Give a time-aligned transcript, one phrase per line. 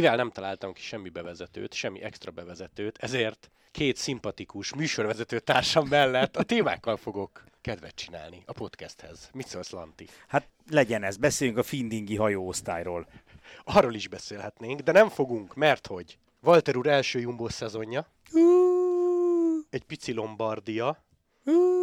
[0.00, 6.36] Mivel nem találtam ki semmi bevezetőt, semmi extra bevezetőt, ezért két szimpatikus műsorvezető társam mellett
[6.36, 9.30] a témákkal fogok kedvet csinálni a podcasthez.
[9.32, 10.08] Mit szólsz, Lanti?
[10.28, 13.06] Hát legyen ez, beszéljünk a Findingi hajóosztályról.
[13.64, 18.06] Arról is beszélhetnénk, de nem fogunk, mert hogy Walter úr első Jumbo szezonja,
[19.70, 21.04] egy pici Lombardia,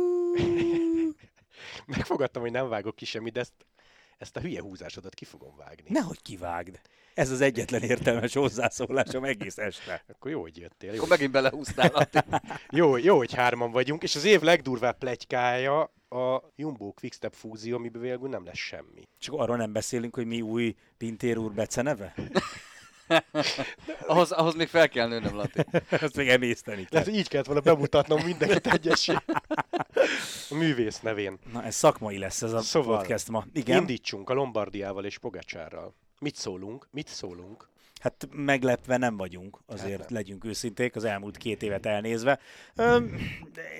[1.86, 3.54] megfogadtam, hogy nem vágok ki semmit, de ezt,
[4.18, 5.86] ezt a hülye húzásodat ki fogom vágni.
[5.90, 6.80] Nehogy kivágd.
[7.14, 10.04] Ez az egyetlen értelmes hozzászólásom egész este.
[10.08, 10.90] Akkor jó, hogy jöttél.
[10.90, 12.10] Jó, Akkor megint belehúztál.
[12.70, 18.02] Jó, jó, hogy hárman vagyunk, és az év legdurvább pletykája a Jumbo Quickstep fúzió, amiben
[18.02, 19.08] végül nem lesz semmi.
[19.20, 22.14] Csak arról nem beszélünk, hogy mi új Pintér úr beceneve?
[24.08, 25.66] ahhoz, ahhoz még fel kell nőnöm, Lati.
[25.90, 27.02] Ezt még emészteni kell.
[27.04, 29.14] Tehát így kellett volna bemutatnom mindenkit egyesé.
[30.50, 31.40] A művész nevén.
[31.54, 33.46] Na, ez szakmai lesz ez a Szóval, podcast ma.
[33.54, 35.94] Igen, Indítsunk a Lombardiával és Pogacsárral.
[36.20, 36.88] Mit szólunk?
[36.92, 37.70] Mit szólunk?
[38.00, 40.18] hát meglepve nem vagyunk, azért Hát nem.
[40.18, 42.40] legyünk őszinték, az elmúlt két évet elnézve.
[42.76, 43.18] Öm,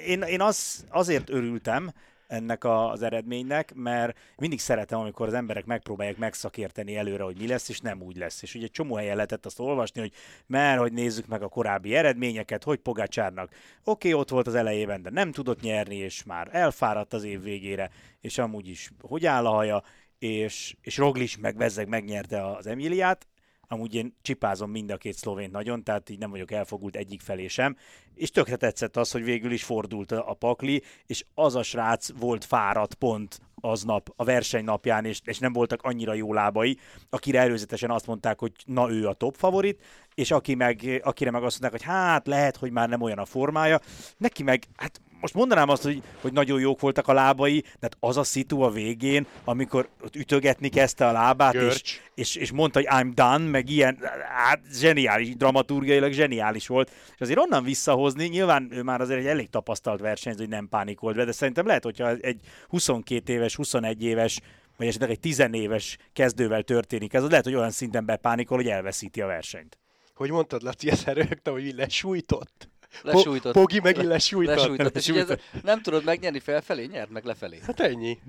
[0.06, 1.92] én én az, azért örültem,
[2.28, 7.47] ennek a, az eredménynek, mert mindig szeretem, amikor az emberek megpróbálják megszakérteni előre, hogy mi
[7.47, 8.42] lesz, és nem úgy lesz.
[8.42, 10.14] És ugye csomó helyen lehetett azt olvasni, hogy
[10.45, 13.50] mert, hogy nézzük meg a korábbi eredményeket, hogy Pogácsárnak
[13.83, 17.42] oké, okay, ott volt az elejében, de nem tudott nyerni, és már elfáradt az év
[17.42, 17.89] végére,
[18.22, 19.83] és amúgy is hogy áll a haja,
[20.20, 23.28] és, és Roglic meg Bezzeg megnyerte az Emiliát,
[23.68, 27.48] Amúgy én csipázom mind a két szlovént nagyon, tehát így nem vagyok elfogult egyik felé
[27.48, 27.76] sem.
[28.14, 32.45] És tökre tetszett az, hogy végül is fordult a pakli, és az a srác volt
[32.45, 36.78] fáradt pont aznap, a verseny napján, és, és nem voltak annyira jó lábai,
[37.10, 39.84] akire előzetesen azt mondták, hogy na ő a top favorit,
[40.16, 43.26] és aki meg, akire meg azt mondták, hogy hát lehet, hogy már nem olyan a
[43.26, 43.80] formája,
[44.18, 47.98] neki meg, hát most mondanám azt, hogy, hogy nagyon jók voltak a lábai, de hát
[48.00, 52.02] az a szitu a végén, amikor ott ütögetni kezdte a lábát, és, Görcs.
[52.16, 53.98] és, és mondta, hogy I'm done, meg ilyen,
[54.36, 56.92] hát zseniális, dramaturgiailag zseniális volt.
[57.14, 61.16] És azért onnan visszahozni, nyilván ő már azért egy elég tapasztalt versenyző, hogy nem pánikolt
[61.16, 64.39] be, de szerintem lehet, hogyha egy 22 éves, 21 éves,
[64.78, 68.67] vagy esetleg egy 10 éves kezdővel történik, ez az lehet, hogy olyan szinten bepánikol, hogy
[68.67, 69.78] elveszíti a versenyt.
[70.16, 72.70] Hogy mondtad, Laci, ezt rögtem, hogy így lesújtott?
[73.02, 73.53] Lesújtott.
[73.53, 74.55] Po- Pogi megint lesújtott.
[74.55, 74.95] Lesújtott.
[74.95, 77.59] És ugye ez, nem tudod megnyerni felfelé, nyerd meg lefelé.
[77.65, 78.20] Hát ennyi.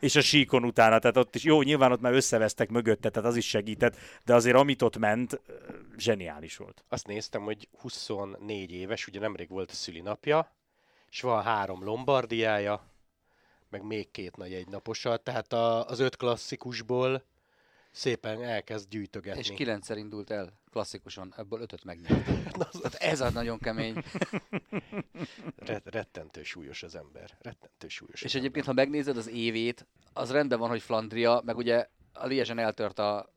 [0.00, 3.36] és a síkon utána, tehát ott is, jó, nyilván ott már összevesztek mögötte, tehát az
[3.36, 5.40] is segített, de azért amit ott ment,
[5.96, 6.84] zseniális volt.
[6.88, 10.52] Azt néztem, hogy 24 éves, ugye nemrég volt a szülinapja,
[11.10, 12.86] és van három Lombardiája,
[13.70, 17.24] meg még két nagy egynaposa, tehát a, az öt klasszikusból
[17.98, 19.40] szépen elkezd gyűjtögetni.
[19.40, 22.26] És kilencszer indult el klasszikusan, ebből ötöt megnyert.
[22.56, 24.02] Na, az- ez a nagyon kemény.
[25.56, 27.36] Ret, rettentő súlyos az ember.
[27.40, 31.86] Rettentő súlyos És egyébként, ha megnézed az évét, az rendben van, hogy Flandria, meg ugye
[32.12, 33.32] a Liesen eltört a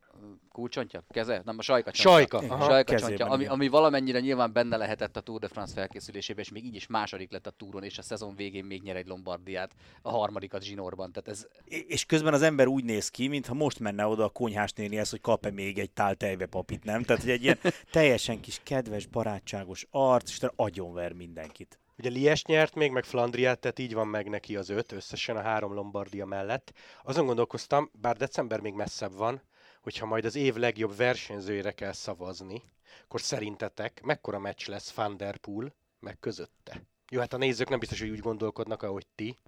[0.52, 1.42] kulcsontja, keze?
[1.44, 2.10] Nem, a sajka csontja.
[2.12, 2.54] Sajka.
[2.54, 2.64] Aha.
[2.64, 6.64] Sajka csontja, ami, ami valamennyire nyilván benne lehetett a Tour de France felkészülésében, és még
[6.64, 10.10] így is második lett a túron, és a szezon végén még nyer egy Lombardiát, a
[10.10, 11.12] harmadikat zsinórban.
[11.12, 11.46] Tehát ez
[11.86, 15.20] És közben az ember úgy néz ki, mintha most menne oda a konyhás nénihez, hogy
[15.20, 17.02] kap-e még egy tál tejbe papit, nem?
[17.02, 17.58] Tehát, hogy egy ilyen
[17.90, 21.76] teljesen kis kedves, barátságos arc, és agyonver mindenkit.
[21.98, 25.42] Ugye Lies nyert még, meg Flandriát, tehát így van meg neki az öt, összesen a
[25.42, 26.72] három Lombardia mellett.
[27.02, 29.42] Azon gondolkoztam, bár december még messzebb van,
[29.82, 32.62] hogyha majd az év legjobb versenyzőjére kell szavazni,
[33.04, 36.82] akkor szerintetek mekkora meccs lesz Van Der Poel meg közötte?
[37.10, 39.38] Jó, hát a nézők nem biztos, hogy úgy gondolkodnak, ahogy ti.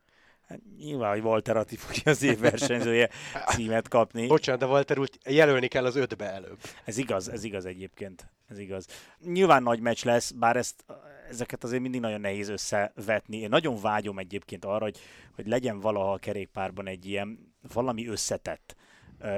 [0.48, 3.10] Hát, nyilván, hogy Walter Atti fogja az év versenyzője
[3.48, 4.26] címet kapni.
[4.36, 6.58] Bocsánat, de Walter úgy jelölni kell az ötbe előbb.
[6.84, 8.28] Ez igaz, ez igaz egyébként.
[8.48, 8.86] Ez igaz.
[9.24, 10.84] Nyilván nagy meccs lesz, bár ezt,
[11.28, 13.36] ezeket azért mindig nagyon nehéz összevetni.
[13.36, 14.98] Én nagyon vágyom egyébként arra, hogy,
[15.34, 18.76] hogy legyen valaha a kerékpárban egy ilyen valami összetett,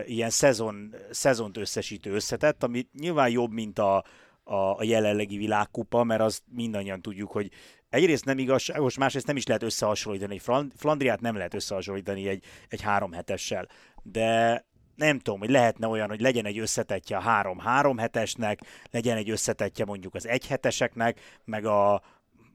[0.06, 4.04] ilyen szezon, szezont összesítő összetett, ami nyilván jobb, mint a,
[4.44, 7.50] a, a jelenlegi világkupa, mert azt mindannyian tudjuk, hogy
[7.88, 10.34] egyrészt nem igazságos, másrészt nem is lehet összehasonlítani.
[10.34, 13.68] Egy Flan- Flandriát nem lehet összehasonlítani egy, egy három hetessel,
[14.02, 14.64] de
[14.94, 18.60] nem tudom, hogy lehetne olyan, hogy legyen egy összetetje a három-három hetesnek,
[18.90, 22.02] legyen egy összetetje mondjuk az egy heteseknek, meg a,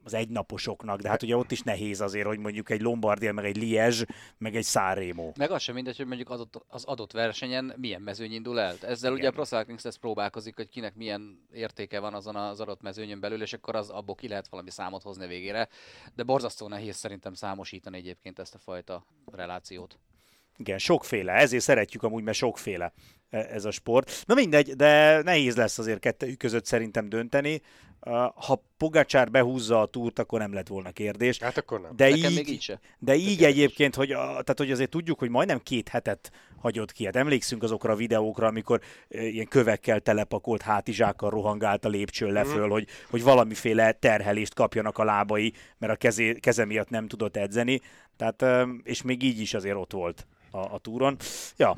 [0.03, 3.57] az egynaposoknak, de hát ugye ott is nehéz azért, hogy mondjuk egy Lombardia, meg egy
[3.57, 4.05] Liège,
[4.37, 5.31] meg egy Sanremo.
[5.37, 8.75] Meg az sem mindegy, hogy mondjuk adott, az adott versenyen milyen mezőny indul el.
[8.81, 12.81] Ezzel ugye a Pro Cycling Stats próbálkozik, hogy kinek milyen értéke van azon az adott
[12.81, 15.67] mezőnyön belül, és akkor az abból ki lehet valami számot hozni végére.
[16.15, 19.99] De borzasztó nehéz szerintem számosítani egyébként ezt a fajta relációt.
[20.57, 22.93] Igen, sokféle, ezért szeretjük amúgy, mert sokféle
[23.29, 24.23] e, ez a sport.
[24.25, 27.61] Na mindegy, de nehéz lesz azért kettőjük között szerintem dönteni.
[28.35, 31.39] Ha Pogacsár behúzza a túrt, akkor nem lett volna kérdés.
[31.39, 31.95] Hát akkor nem.
[31.95, 32.79] De Nekem így, még így se.
[32.99, 36.31] de így egyébként, hogy, a, tehát, hogy azért tudjuk, hogy majdnem két hetet
[36.61, 37.05] hagyott ki.
[37.05, 42.69] Hát emlékszünk azokra a videókra, amikor e, ilyen kövekkel telepakolt hátizsákkal rohangált a lépcsőn leföl,
[42.69, 47.81] hogy, hogy valamiféle terhelést kapjanak a lábai, mert a kezé, keze miatt nem tudott edzeni.
[48.17, 51.17] Tehát, és még így is azért ott volt a, a túron.
[51.57, 51.77] Ja,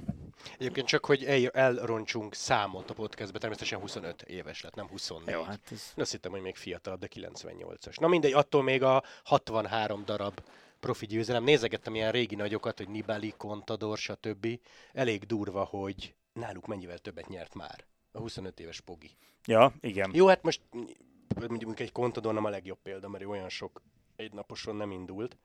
[0.58, 5.34] Egyébként csak, hogy el, elroncsunk számot a podcastbe, természetesen 25 éves lett, nem 24.
[5.34, 5.94] jó, hát ez...
[5.96, 8.00] Azt hittem, hogy még fiatalabb, de 98-as.
[8.00, 10.42] Na mindegy, attól még a 63 darab
[10.80, 11.44] profi győzelem.
[11.44, 14.48] Nézegettem ilyen régi nagyokat, hogy Nibali, Contador, stb.
[14.94, 17.86] Elég durva, hogy náluk mennyivel többet nyert már.
[18.12, 19.12] A 25 éves Pogi.
[19.46, 20.12] Ja, igen.
[20.14, 20.62] Jó, hát most
[21.36, 23.82] mondjuk egy Contador nem a legjobb példa, mert ő olyan sok
[24.16, 25.38] egynaposon nem indult,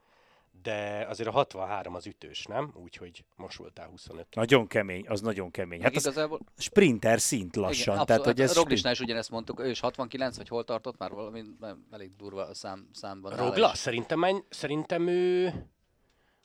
[0.63, 2.73] de azért a 63 az ütős, nem?
[2.75, 4.27] Úgyhogy most voltál 25.
[4.35, 5.83] Nagyon kemény, az nagyon kemény.
[5.83, 7.95] Hát Hát az igazából, sprinter szint lassan.
[7.95, 8.65] igen, tehát, hogy ez sprint...
[8.65, 11.43] Roglisnál is ugyanezt mondtuk, ő is 69, vagy hol tartott már valami,
[11.91, 13.37] elég durva a szám, számban.
[13.37, 13.75] Rogla?
[13.75, 15.53] Szerintem, szerintem ő...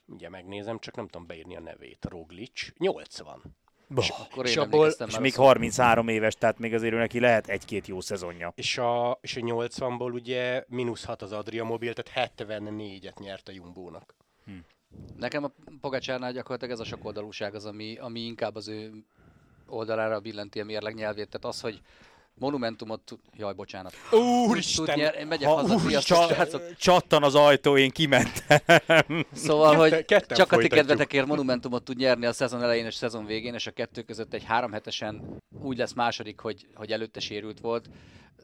[0.05, 2.05] Ugye megnézem, csak nem tudom beírni a nevét.
[2.09, 2.67] Roglic.
[2.77, 3.55] 80.
[3.93, 4.05] Bah.
[4.21, 5.45] Akkor És abból- És még rosszul.
[5.45, 8.51] 33 éves, tehát még azért ő neki lehet egy-két jó szezonja.
[8.55, 13.51] És a, és a 80-ból ugye mínusz 6 az Adria Mobil, tehát 74-et nyert a
[13.51, 14.15] Jumbónak.
[15.17, 15.51] Nekem a
[15.81, 18.91] Pogacsárnál gyakorlatilag ez a sokoldalúság az, ami, ami inkább az ő
[19.67, 21.29] oldalára billenti a mérleg nyelvét.
[21.29, 21.81] Tehát az, hogy
[22.39, 23.17] monumentumot.
[23.37, 23.93] Jaj, bocsánat.
[24.47, 24.85] Úristen!
[24.85, 25.15] Tud nyer...
[25.19, 26.75] Én megyek Ha- haza, úr, Csa- srácok.
[26.77, 28.59] csattan az ajtó, én kimentem.
[29.33, 30.71] Szóval, hogy Ketten- ketten csak a ti folytatjuk.
[30.87, 34.43] kedvetekért monumentumot tud nyerni a szezon elején és szezon végén, és a kettő között egy
[34.43, 37.89] három hetesen úgy lesz második, hogy, hogy előtte sérült volt.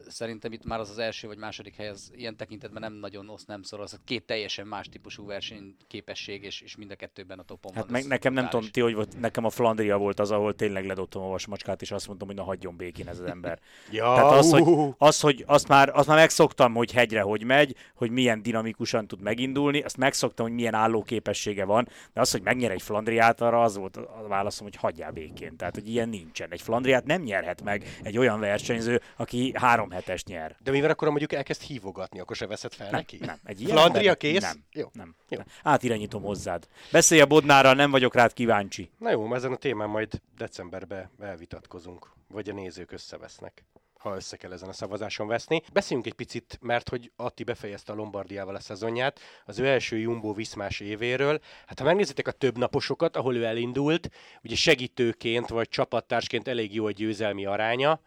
[0.08, 3.46] Szerintem itt már az az első vagy második hely, az ilyen tekintetben nem nagyon oszt,
[3.46, 3.90] nem szoros.
[4.04, 7.92] Két teljesen más típusú versenyképesség, és, és mind a kettőben a topon Hát van.
[7.92, 11.22] meg, nekem nem tudom ti, hogy volt, nekem a Flandria volt az, ahol tényleg ledobtam
[11.22, 13.58] a vasmacskát, és azt mondtam, hogy na hagyjon békén ez az ember.
[13.90, 17.74] Ja, Tehát az, hogy, az, hogy azt, már, azt már megszoktam, hogy hegyre hogy megy,
[17.94, 22.70] hogy milyen dinamikusan tud megindulni, azt megszoktam, hogy milyen állóképessége van, de az, hogy megnyer
[22.70, 25.56] egy Flandriát, arra az volt a válaszom, hogy hagyjál békén.
[25.56, 26.50] Tehát, hogy ilyen nincsen.
[26.50, 30.56] Egy Flandriát nem nyerhet meg egy olyan versenyző, aki három hetest nyer.
[30.62, 33.18] De mivel akkor mondjuk elkezd hívogatni, akkor se veszed fel neki?
[33.20, 34.42] Nem, egy ilyen Flandria kész?
[34.42, 34.64] Nem.
[34.72, 34.88] Jó.
[34.92, 35.14] Nem.
[35.28, 35.38] Jó.
[35.38, 35.46] nem.
[35.62, 36.66] Átirányítom hozzád.
[36.92, 38.90] Beszélj a Bodnárral, nem vagyok rád kíváncsi.
[38.98, 43.64] Na jó, ezen a témán majd decemberben elvitatkozunk, vagy a nézők összevesznek
[44.00, 45.62] ha össze kell ezen a szavazáson veszni.
[45.72, 50.34] Beszéljünk egy picit, mert hogy Atti befejezte a Lombardiával a szezonját, az ő első Jumbo
[50.34, 51.40] Viszmás évéről.
[51.66, 54.10] Hát ha megnézitek a több naposokat, ahol ő elindult,
[54.42, 58.00] ugye segítőként vagy csapattársként elég jó a győzelmi aránya.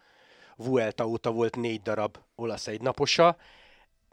[0.56, 3.38] Vuelta óta volt négy darab olasz egynaposa.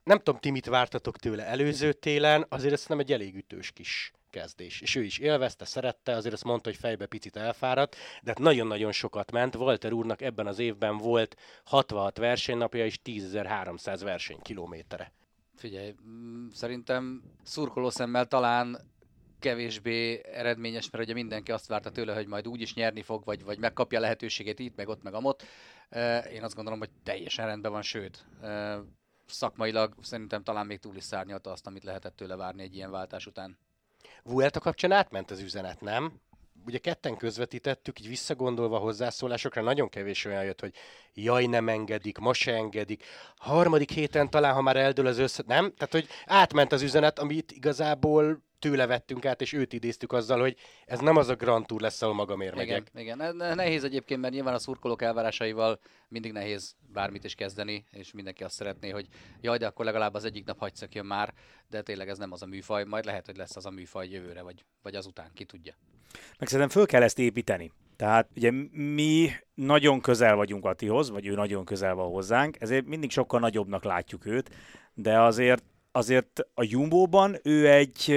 [0.04, 4.12] Nem tudom, ti mit vártatok tőle előző télen, azért ez nem egy elég ütős kis
[4.30, 4.80] kezdés.
[4.80, 8.92] És ő is élvezte, szerette, azért azt mondta, hogy fejbe picit elfáradt, de hát nagyon-nagyon
[8.92, 9.54] sokat ment.
[9.54, 15.12] Walter úrnak ebben az évben volt 66 versenynapja és 10.300 versenykilométere.
[15.56, 18.78] Figyelj, mm, szerintem szurkoló szemmel talán
[19.40, 23.44] kevésbé eredményes, mert ugye mindenki azt várta tőle, hogy majd úgy is nyerni fog, vagy,
[23.44, 25.42] vagy megkapja lehetőségét itt, meg ott, meg amott.
[26.32, 28.26] Én azt gondolom, hogy teljesen rendben van, sőt,
[29.26, 33.26] szakmailag szerintem talán még túl is szárnyalta azt, amit lehetett tőle várni egy ilyen váltás
[33.26, 33.58] után.
[34.22, 36.20] Vuelta kapcsán átment az üzenet, nem?
[36.66, 40.74] Ugye ketten közvetítettük, így visszagondolva hozzászólásokra, nagyon kevés olyan jött, hogy
[41.14, 43.04] jaj, nem engedik, ma se engedik.
[43.36, 45.42] Harmadik héten talán, ha már eldől az össze...
[45.46, 45.74] Nem?
[45.74, 50.56] Tehát, hogy átment az üzenet, amit igazából tőle vettünk át, és őt idéztük azzal, hogy
[50.86, 52.90] ez nem az a Grand Tour lesz, ahol magamért Igen, megyek.
[52.94, 53.36] igen.
[53.36, 58.44] Ne- Nehéz egyébként, mert nyilván a szurkolók elvárásaival mindig nehéz bármit is kezdeni, és mindenki
[58.44, 59.08] azt szeretné, hogy
[59.40, 61.34] jaj, de akkor legalább az egyik nap hagy szökjön már,
[61.68, 64.42] de tényleg ez nem az a műfaj, majd lehet, hogy lesz az a műfaj jövőre,
[64.42, 65.74] vagy, vagy azután, ki tudja.
[66.38, 67.72] Meg szerintem föl kell ezt építeni.
[67.96, 73.10] Tehát ugye mi nagyon közel vagyunk Attihoz, vagy ő nagyon közel van hozzánk, ezért mindig
[73.10, 74.50] sokkal nagyobbnak látjuk őt,
[74.94, 78.10] de azért, azért a Jumbo-ban ő egy,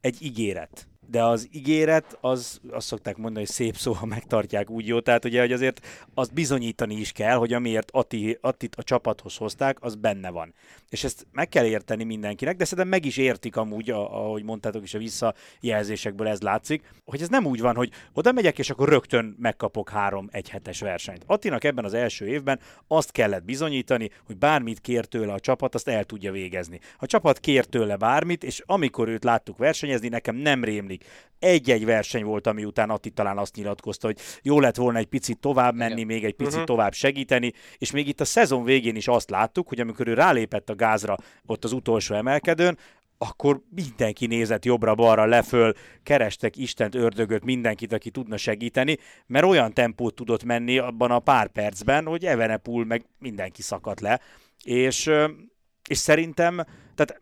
[0.00, 0.88] egy ígéret.
[1.06, 5.00] De az ígéret, az azt szokták mondani, hogy szép szó, ha megtartják úgy jó.
[5.00, 9.76] Tehát ugye, hogy azért azt bizonyítani is kell, hogy amiért Atti, Attit a csapathoz hozták,
[9.80, 10.54] az benne van.
[10.88, 14.94] És ezt meg kell érteni mindenkinek, de szerintem meg is értik amúgy, ahogy mondtátok is
[14.94, 19.36] a visszajelzésekből ez látszik, hogy ez nem úgy van, hogy oda megyek, és akkor rögtön
[19.38, 21.22] megkapok három egyhetes versenyt.
[21.26, 25.88] Attinak ebben az első évben azt kellett bizonyítani, hogy bármit kér tőle a csapat, azt
[25.88, 26.80] el tudja végezni.
[26.98, 30.93] A csapat kér tőle bármit, és amikor őt láttuk versenyezni, nekem nem rémlik.
[31.38, 35.38] Egy-egy verseny volt, ami után Atti talán azt nyilatkozta, hogy jó lett volna egy picit
[35.38, 36.06] tovább menni, Igen.
[36.06, 36.64] még egy picit Mhm.
[36.64, 40.70] tovább segíteni, és még itt a szezon végén is azt láttuk, hogy amikor ő rálépett
[40.70, 42.78] a gázra ott az utolsó emelkedőn,
[43.18, 45.72] akkor mindenki nézett jobbra-balra, leföl,
[46.02, 48.96] kerestek Istent, ördögöt, mindenkit, aki tudna segíteni,
[49.26, 54.20] mert olyan tempót tudott menni abban a pár percben, hogy Evenepul meg mindenki szakadt le,
[54.64, 55.10] és,
[55.88, 57.20] és szerintem, tehát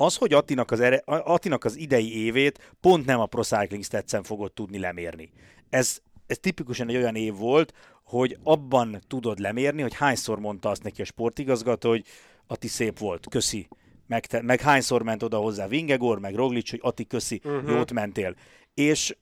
[0.00, 4.22] az, hogy Attinak az, ere, Attinak az idei évét pont nem a Pro Cycling Stats-en
[4.22, 5.30] fogod tudni lemérni.
[5.70, 7.72] Ez, ez tipikusan egy olyan év volt,
[8.04, 12.04] hogy abban tudod lemérni, hogy hányszor mondta azt neki a sportigazgató, hogy
[12.46, 13.68] Ati szép volt, köszi.
[14.06, 17.70] Meg, te, meg hányszor ment oda hozzá Vingegor, meg Roglic, hogy Ati köszi, uh-huh.
[17.70, 18.34] jót mentél.
[18.74, 19.16] És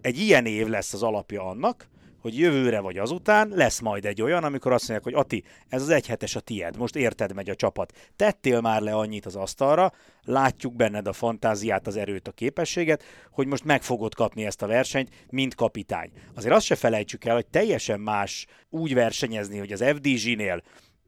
[0.00, 1.88] egy ilyen év lesz az alapja annak,
[2.20, 5.88] hogy jövőre vagy azután lesz majd egy olyan, amikor azt mondják, hogy Ati, ez az
[5.88, 7.92] egyhetes a tied, most érted megy a csapat.
[8.16, 9.92] Tettél már le annyit az asztalra,
[10.24, 14.66] látjuk benned a fantáziát, az erőt, a képességet, hogy most meg fogod kapni ezt a
[14.66, 16.10] versenyt, mint kapitány.
[16.34, 20.62] Azért azt se felejtsük el, hogy teljesen más úgy versenyezni, hogy az FDG-nél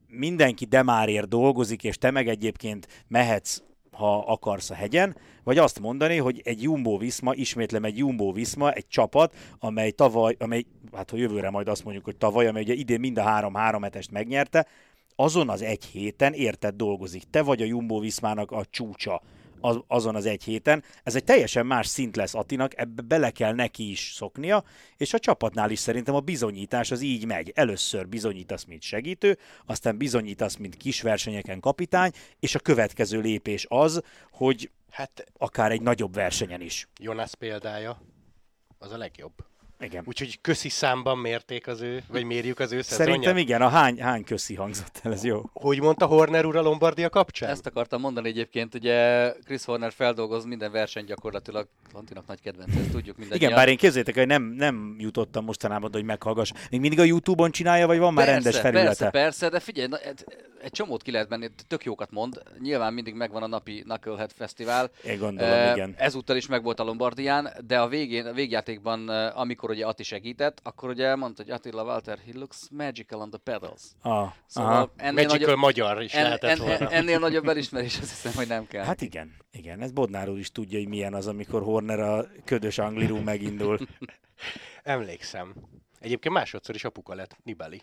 [0.07, 3.63] mindenki demárért dolgozik, és te meg egyébként mehetsz
[4.01, 5.17] ha akarsz a hegyen,
[5.51, 10.37] vagy azt mondani, hogy egy Jumbo Viszma, ismétlem egy Jumbo Viszma, egy csapat, amely tavaly,
[10.39, 13.83] amely, hát ha jövőre majd azt mondjuk, hogy tavaly, amely ugye idén mind a három-három
[13.83, 14.67] hetest megnyerte,
[15.17, 17.23] azon az egy héten érted dolgozik.
[17.31, 19.23] Te vagy a Jumbo Viszmának a csúcsa
[19.61, 20.83] az, azon az egy héten.
[21.03, 24.65] Ez egy teljesen más szint lesz Atinak, ebbe bele kell neki is szoknia,
[24.97, 27.53] és a csapatnál is szerintem a bizonyítás az így megy.
[27.55, 34.03] Először bizonyítasz, mint segítő, aztán bizonyítasz, mint kis versenyeken kapitány, és a következő lépés az,
[34.31, 36.89] hogy hát akár egy nagyobb versenyen is.
[37.01, 38.01] Jonas példája
[38.79, 39.50] az a legjobb.
[39.81, 40.03] Igen.
[40.07, 43.07] Úgyhogy köszi számban mérték az ő, vagy mérjük az ő szezonját?
[43.07, 45.43] Szerintem igen, a hány, hány köszi hangzott el, ez jó.
[45.53, 47.51] Hogy mondta Horner úr a Lombardia kapcsán?
[47.51, 52.91] Ezt akartam mondani egyébként, ugye Chris Horner feldolgoz minden verseny gyakorlatilag, Lantinak nagy kedvenc, ezt
[52.91, 53.37] tudjuk minden.
[53.37, 56.53] Igen, bár én képzétek, hogy nem, nem jutottam mostanában, hogy meghallgass.
[56.71, 58.87] Még mindig a Youtube-on csinálja, vagy van már persze, rendes felülete?
[58.87, 60.25] Persze, persze, de figyelj, na, egy,
[60.63, 62.43] egy csomót ki lehet menni, tök jókat mond.
[62.59, 64.91] Nyilván mindig megvan a napi Knucklehead Fesztivál.
[65.05, 65.95] Én gondolom, uh, igen.
[65.99, 70.89] Ezúttal is megvolt a Lombardián, de a végén, a végjátékban, amikor ugye Ati segített, akkor
[70.89, 73.83] ugye mondta, hogy Attila Walter, he looks magical on the pedals.
[74.03, 76.91] Ah, szóval ennél magical nagyobb, magyar is en, lehetett en, volna.
[76.91, 78.85] Ennél nagyobb elismerés azt hiszem, hogy nem kell.
[78.85, 82.79] Hát igen, igen, ez Bodnár úr is tudja, hogy milyen az, amikor Horner a ködös
[82.79, 83.79] anglirú megindul.
[84.83, 85.55] Emlékszem.
[86.01, 87.83] Egyébként másodszor is apuka lett, Nibeli.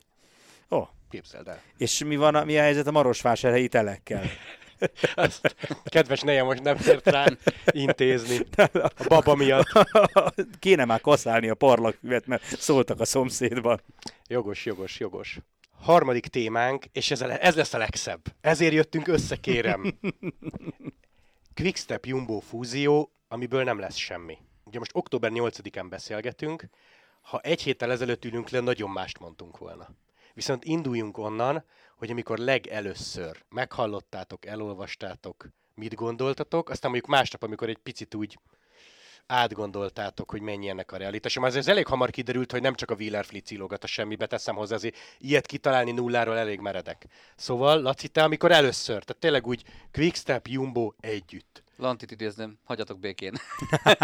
[0.70, 0.78] Ó.
[0.78, 0.88] Oh.
[1.10, 1.62] Képzeld el.
[1.78, 4.24] És mi, van, mi a helyzet a Marosvásárhelyi telekkel?
[5.16, 7.26] Azt kedves neje most nem ért rá
[7.66, 9.68] intézni a baba miatt.
[10.60, 13.82] Kéne már kaszálni a parlagfüvet, mert szóltak a szomszédban.
[14.28, 15.40] Jogos, jogos, jogos.
[15.80, 18.22] Harmadik témánk, és ez, ez lesz a legszebb.
[18.42, 19.94] Ezért jöttünk össze, kérem.
[21.54, 24.38] Quickstep Jumbo fúzió, amiből nem lesz semmi.
[24.64, 26.70] Ugye most október 8-án beszélgetünk,
[27.22, 29.90] ha egy héttel ezelőtt ülünk le, nagyon mást mondtunk volna.
[30.34, 31.64] Viszont induljunk onnan,
[31.98, 38.38] hogy amikor legelőször meghallottátok, elolvastátok, mit gondoltatok, aztán mondjuk másnap, amikor egy picit úgy
[39.28, 41.40] átgondoltátok, hogy mennyi ennek a realitás.
[41.40, 44.56] Már ez elég hamar kiderült, hogy nem csak a Wheeler Fleet ílogat a semmibe, teszem
[44.56, 47.08] hozzá, azért ilyet kitalálni nulláról elég meredek.
[47.36, 51.64] Szóval, Laci, te amikor először, tehát tényleg úgy Quickstep, Jumbo együtt.
[51.78, 53.34] Lantit idézném, hagyjatok békén.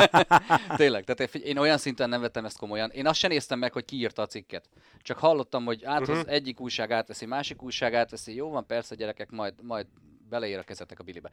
[0.75, 2.89] Tényleg, tehát én olyan szinten nem vettem ezt komolyan.
[2.89, 4.69] Én azt sem néztem meg, hogy ki írta a cikket.
[5.01, 6.23] Csak hallottam, hogy át uh-huh.
[6.25, 8.35] egyik újság átveszi, másik újság átveszi.
[8.35, 9.87] Jó van, persze gyerekek, majd, majd
[10.29, 11.31] beleér a kezetek a bilibe.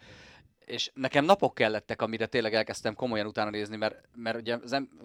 [0.64, 4.58] És nekem napok kellettek, amire tényleg elkezdtem komolyan utána nézni, mert, mert ugye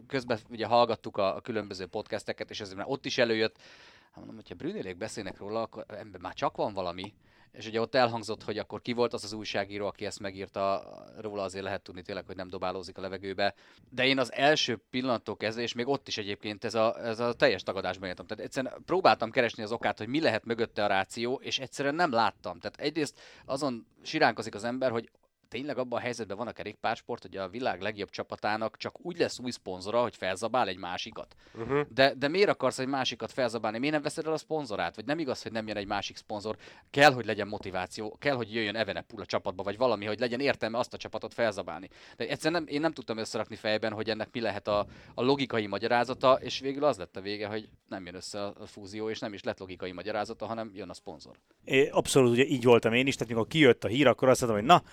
[0.08, 3.58] közben ugye hallgattuk a, a különböző podcasteket, és ezért ott is előjött,
[4.06, 7.14] hát mondom, hogyha Brünélék beszélnek róla, akkor ember már csak van valami,
[7.58, 10.84] és ugye ott elhangzott, hogy akkor ki volt az az újságíró, aki ezt megírta,
[11.18, 13.54] róla azért lehet tudni tényleg, hogy nem dobálózik a levegőbe.
[13.90, 17.34] De én az első pillanattól kezdve, és még ott is egyébként ez a, ez a
[17.34, 18.26] teljes tagadásban éltem.
[18.26, 22.12] Tehát egyszerűen próbáltam keresni az okát, hogy mi lehet mögötte a ráció, és egyszerűen nem
[22.12, 22.60] láttam.
[22.60, 25.10] Tehát egyrészt azon siránkozik az ember, hogy
[25.56, 29.40] tényleg abban a helyzetben van a kerékpársport, hogy a világ legjobb csapatának csak úgy lesz
[29.40, 31.36] új szponzora, hogy felzabál egy másikat.
[31.54, 31.82] Uh-huh.
[31.90, 33.78] De, de miért akarsz egy másikat felzabálni?
[33.78, 34.96] Miért nem veszed el a szponzorát?
[34.96, 36.56] Vagy nem igaz, hogy nem jön egy másik szponzor?
[36.90, 40.78] Kell, hogy legyen motiváció, kell, hogy jöjjön Evenepul a csapatba, vagy valami, hogy legyen értelme
[40.78, 41.90] azt a csapatot felzabálni.
[42.18, 45.68] De egyszerűen nem, én nem tudtam összerakni fejben, hogy ennek mi lehet a, a logikai
[45.68, 49.34] magyarázata, és végül az lett a vége, hogy nem jön össze a fúzió, és nem
[49.34, 51.36] is lett logikai magyarázata, hanem jön a szponzor.
[51.64, 54.62] É, abszolút ugye így voltam én is, tehát mikor kijött a hír, akkor azt mondtam,
[54.62, 54.90] hogy na,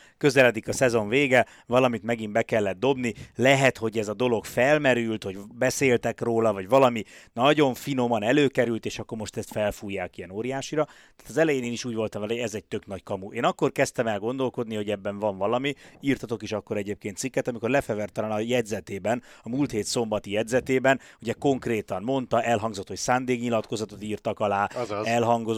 [0.61, 5.25] közeledik a szezon vége, valamit megint be kellett dobni, lehet, hogy ez a dolog felmerült,
[5.25, 10.85] hogy beszéltek róla, vagy valami nagyon finoman előkerült, és akkor most ezt felfújják ilyen óriásira.
[10.85, 13.33] Tehát az elején én is úgy voltam vele, hogy ez egy tök nagy kamu.
[13.33, 17.71] Én akkor kezdtem el gondolkodni, hogy ebben van valami, írtatok is akkor egyébként cikket, amikor
[17.71, 24.03] Lefever talán a jegyzetében, a múlt hét szombati jegyzetében, ugye konkrétan mondta, elhangzott, hogy szándéknyilatkozatot
[24.03, 24.69] írtak alá,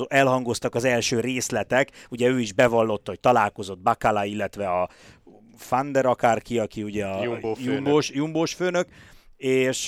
[0.09, 4.74] elhangoztak az első részletek, ugye ő is bevallotta, hogy találkozott Bakala, illetve a
[5.57, 7.75] Fander akárki, aki ugye a Jumbo főnök.
[7.75, 8.89] jumbós, jumbós főnök,
[9.37, 9.87] és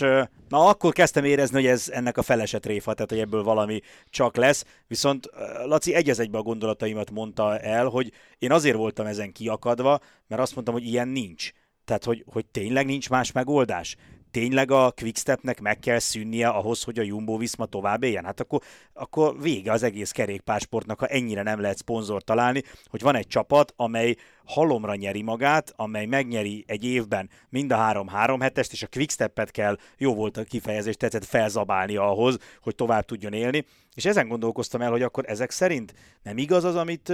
[0.48, 4.36] na akkor kezdtem érezni, hogy ez ennek a felese tréfa, tehát hogy ebből valami csak
[4.36, 4.64] lesz.
[4.86, 5.30] Viszont
[5.64, 10.42] Laci egy az egybe a gondolataimat mondta el, hogy én azért voltam ezen kiakadva, mert
[10.42, 11.50] azt mondtam, hogy ilyen nincs.
[11.84, 13.96] Tehát, hogy, hogy tényleg nincs más megoldás
[14.36, 18.24] tényleg a Quickstepnek meg kell szűnnie ahhoz, hogy a Jumbo Viszma tovább éljen?
[18.24, 18.60] Hát akkor,
[18.92, 23.72] akkor vége az egész kerékpársportnak, ha ennyire nem lehet szponzor találni, hogy van egy csapat,
[23.76, 28.86] amely halomra nyeri magát, amely megnyeri egy évben mind a három három hetest, és a
[28.86, 33.64] Quickstepet kell, jó volt a kifejezés, tetszett felzabálni ahhoz, hogy tovább tudjon élni.
[33.94, 37.12] És ezen gondolkoztam el, hogy akkor ezek szerint nem igaz az, amit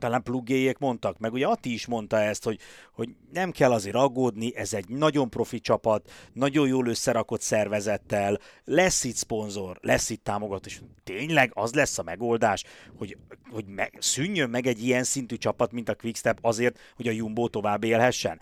[0.00, 2.58] talán pluggéjék mondtak, meg ugye Ati is mondta ezt, hogy,
[2.92, 9.04] hogy nem kell azért aggódni, ez egy nagyon profi csapat, nagyon jól összerakott szervezettel, lesz
[9.04, 12.64] itt szponzor, lesz itt támogató, és tényleg az lesz a megoldás,
[12.96, 13.16] hogy,
[13.50, 17.48] hogy meg, szűnjön meg egy ilyen szintű csapat, mint a Quickstep azért, hogy a Jumbo
[17.48, 18.40] tovább élhessen.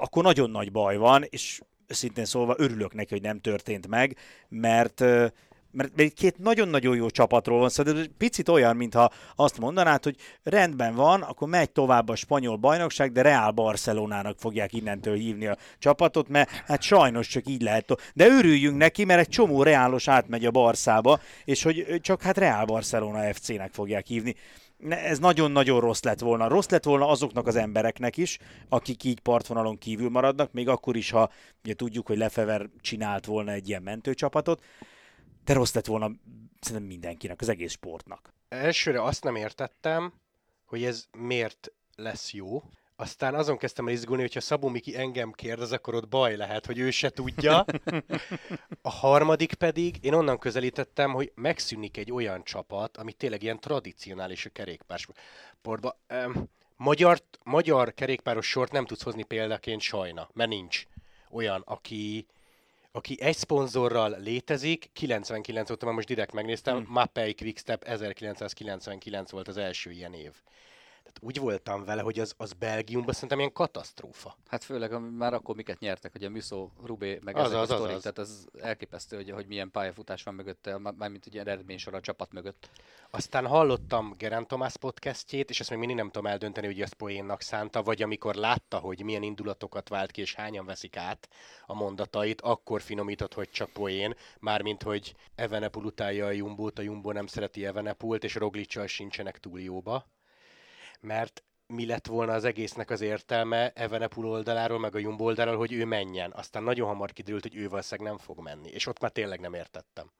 [0.00, 4.16] Akkor nagyon nagy baj van, és szintén szólva örülök neki, hogy nem történt meg,
[4.48, 5.04] mert
[5.76, 10.16] mert egy két nagyon-nagyon jó csapatról van szó, de picit olyan, mintha azt mondanád, hogy
[10.42, 15.56] rendben van, akkor megy tovább a spanyol bajnokság, de Real Barcelonának fogják innentől hívni a
[15.78, 17.92] csapatot, mert hát sajnos csak így lehet.
[18.14, 22.64] De örüljünk neki, mert egy csomó reálos átmegy a Barszába, és hogy csak hát Real
[22.64, 24.34] Barcelona FC-nek fogják hívni
[24.88, 26.48] ez nagyon-nagyon rossz lett volna.
[26.48, 31.10] Rossz lett volna azoknak az embereknek is, akik így partvonalon kívül maradnak, még akkor is,
[31.10, 31.30] ha
[31.64, 34.62] ugye tudjuk, hogy Lefever csinált volna egy ilyen mentőcsapatot
[35.46, 36.10] de rossz lett volna
[36.60, 38.32] szerintem mindenkinek, az egész sportnak.
[38.48, 40.12] Elsőre azt nem értettem,
[40.64, 42.62] hogy ez miért lesz jó.
[42.96, 46.78] Aztán azon kezdtem el izgulni, hogyha Szabó Miki engem kérdez, akkor ott baj lehet, hogy
[46.78, 47.64] ő se tudja.
[48.82, 54.46] A harmadik pedig, én onnan közelítettem, hogy megszűnik egy olyan csapat, ami tényleg ilyen tradicionális
[54.46, 55.94] a kerékpársportban.
[56.76, 60.86] Magyar, magyar kerékpáros sort nem tudsz hozni példaként sajna, mert nincs
[61.30, 62.26] olyan, aki,
[62.96, 66.86] aki egy szponzorral létezik, 99 óta, már most direkt megnéztem, hmm.
[66.88, 70.32] Mapei Quickstep 1999 volt az első ilyen év.
[71.20, 74.36] Úgy voltam vele, hogy az, az Belgiumban szerintem ilyen katasztrófa.
[74.46, 77.74] Hát főleg már akkor miket nyertek, hogy a Musso, Rubé, meg az, ezek az, a
[77.74, 78.02] az, sztorik, az.
[78.02, 82.70] tehát az elképesztő, hogy, hogy milyen pályafutás van mögötte, mármint ugye eredménysor a csapat mögött.
[83.10, 87.40] Aztán hallottam Geraint Thomas podcastjét, és ezt még mindig nem tudom eldönteni, hogy ezt poénnak
[87.40, 91.28] szánta, vagy amikor látta, hogy milyen indulatokat vált ki, és hányan veszik át
[91.66, 97.12] a mondatait, akkor finomított, hogy csak poén, mármint, hogy Evenepul utálja a Jumbót, a Jumbo
[97.12, 100.06] nem szereti Evenepult, és Roglicsal sincsenek túl jóba
[101.00, 105.72] mert mi lett volna az egésznek az értelme Evenepul oldaláról, meg a Jumbo oldaláról, hogy
[105.72, 106.32] ő menjen.
[106.36, 108.68] Aztán nagyon hamar kiderült, hogy ő valószínűleg nem fog menni.
[108.68, 110.10] És ott már tényleg nem értettem.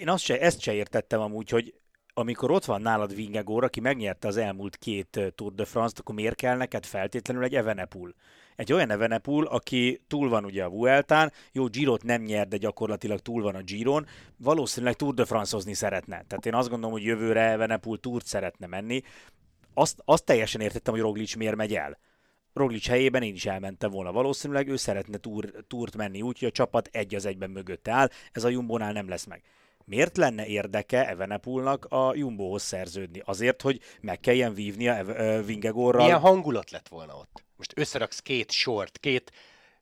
[0.00, 1.74] Én azt se, ezt se értettem amúgy, hogy
[2.14, 6.34] amikor ott van nálad Vingegor, aki megnyerte az elmúlt két Tour de France-t, akkor miért
[6.34, 8.14] kell neked feltétlenül egy Evenepul?
[8.56, 13.20] Egy olyan Evenepul, aki túl van ugye a Vueltán, jó, Girot nem nyer, de gyakorlatilag
[13.20, 16.24] túl van a Giron, valószínűleg Tour de France-ozni szeretne.
[16.26, 19.02] Tehát én azt gondolom, hogy jövőre Evenepul Tourt szeretne menni,
[19.74, 21.98] azt, azt teljesen értettem, hogy Roglic miért megy el.
[22.52, 26.52] Roglic helyében én is elmentem volna valószínűleg, ő szeretne túr, túrt menni úgy, hogy a
[26.52, 29.42] csapat egy az egyben mögötte áll, ez a Jumbónál nem lesz meg.
[29.84, 33.22] Miért lenne érdeke Evenepulnak a Jumbohoz szerződni?
[33.24, 35.04] Azért, hogy meg kelljen vívnia
[35.42, 36.04] Vingegorral?
[36.04, 37.44] Milyen hangulat lett volna ott?
[37.56, 39.32] Most összeraksz két sort, két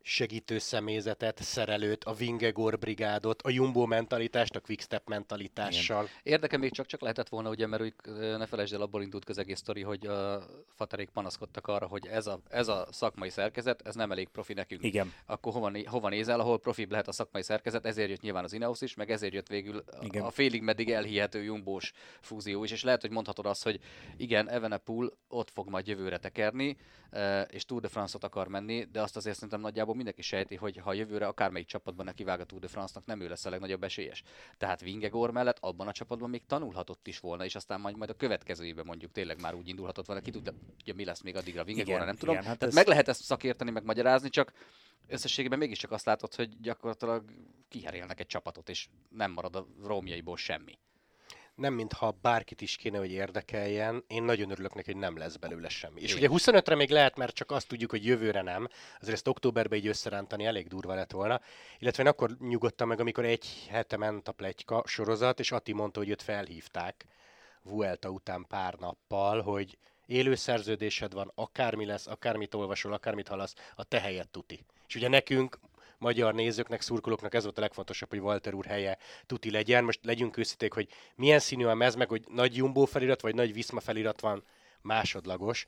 [0.08, 6.02] segítő személyzetet, szerelőt, a Vingegor brigádot, a Jumbo mentalitást, a Quickstep mentalitással.
[6.02, 6.14] Igen.
[6.22, 9.38] Érdeke még csak, csak lehetett volna, ugye, mert úgy ne felejtsd el, abból indult az
[9.38, 13.94] egész sztori, hogy a Faterék panaszkodtak arra, hogy ez a, ez a szakmai szerkezet, ez
[13.94, 14.84] nem elég profi nekünk.
[14.84, 15.12] Igen.
[15.26, 18.80] Akkor hova, hova nézel, ahol profi lehet a szakmai szerkezet, ezért jött nyilván az Ineos
[18.80, 20.24] is, meg ezért jött végül igen.
[20.24, 23.80] a félig meddig elhihető Jumbós fúzió is, és lehet, hogy mondhatod azt, hogy
[24.16, 26.76] igen, Evenepoel ott fog majd jövőre tekerni,
[27.48, 30.92] és Tour de France-ot akar menni, de azt azért szerintem nagyjából mindenki sejti, hogy ha
[30.92, 34.22] jövőre akármelyik csapatban neki vág a Tour de France-nak, nem ő lesz a legnagyobb esélyes.
[34.58, 38.14] Tehát Vingegor mellett abban a csapatban még tanulhatott is volna, és aztán majd, majd a
[38.14, 40.52] következő évben mondjuk tényleg már úgy indulhatott volna, ki tudja,
[40.84, 42.34] hogy mi lesz még addigra Vingegorra, nem tudom.
[42.34, 42.78] Igen, hát Tehát ez...
[42.78, 44.52] meg lehet ezt szakérteni, meg magyarázni, csak
[45.06, 47.24] összességében mégiscsak azt látod, hogy gyakorlatilag
[47.68, 50.78] kiherélnek egy csapatot, és nem marad a rómjaiból semmi
[51.58, 54.04] nem mintha bárkit is kéne, hogy érdekeljen.
[54.06, 56.00] Én nagyon örülök neki, hogy nem lesz belőle semmi.
[56.00, 58.68] És ugye 25-re még lehet, mert csak azt tudjuk, hogy jövőre nem.
[59.00, 61.40] Azért ezt októberben így összerántani elég durva lett volna.
[61.78, 65.98] Illetve én akkor nyugodtam meg, amikor egy hete ment a pletyka sorozat, és Ati mondta,
[65.98, 67.06] hogy őt felhívták
[67.62, 73.84] Vuelta után pár nappal, hogy élő szerződésed van, akármi lesz, akármit olvasol, akármit hallasz, a
[73.84, 74.64] te helyet tuti.
[74.88, 75.58] És ugye nekünk
[75.98, 79.84] magyar nézőknek, szurkolóknak ez volt a legfontosabb, hogy Walter úr helye tuti legyen.
[79.84, 83.52] Most legyünk őszinték, hogy milyen színű a mez, meg hogy nagy Jumbo felirat, vagy nagy
[83.52, 84.44] Viszma felirat van,
[84.82, 85.66] másodlagos,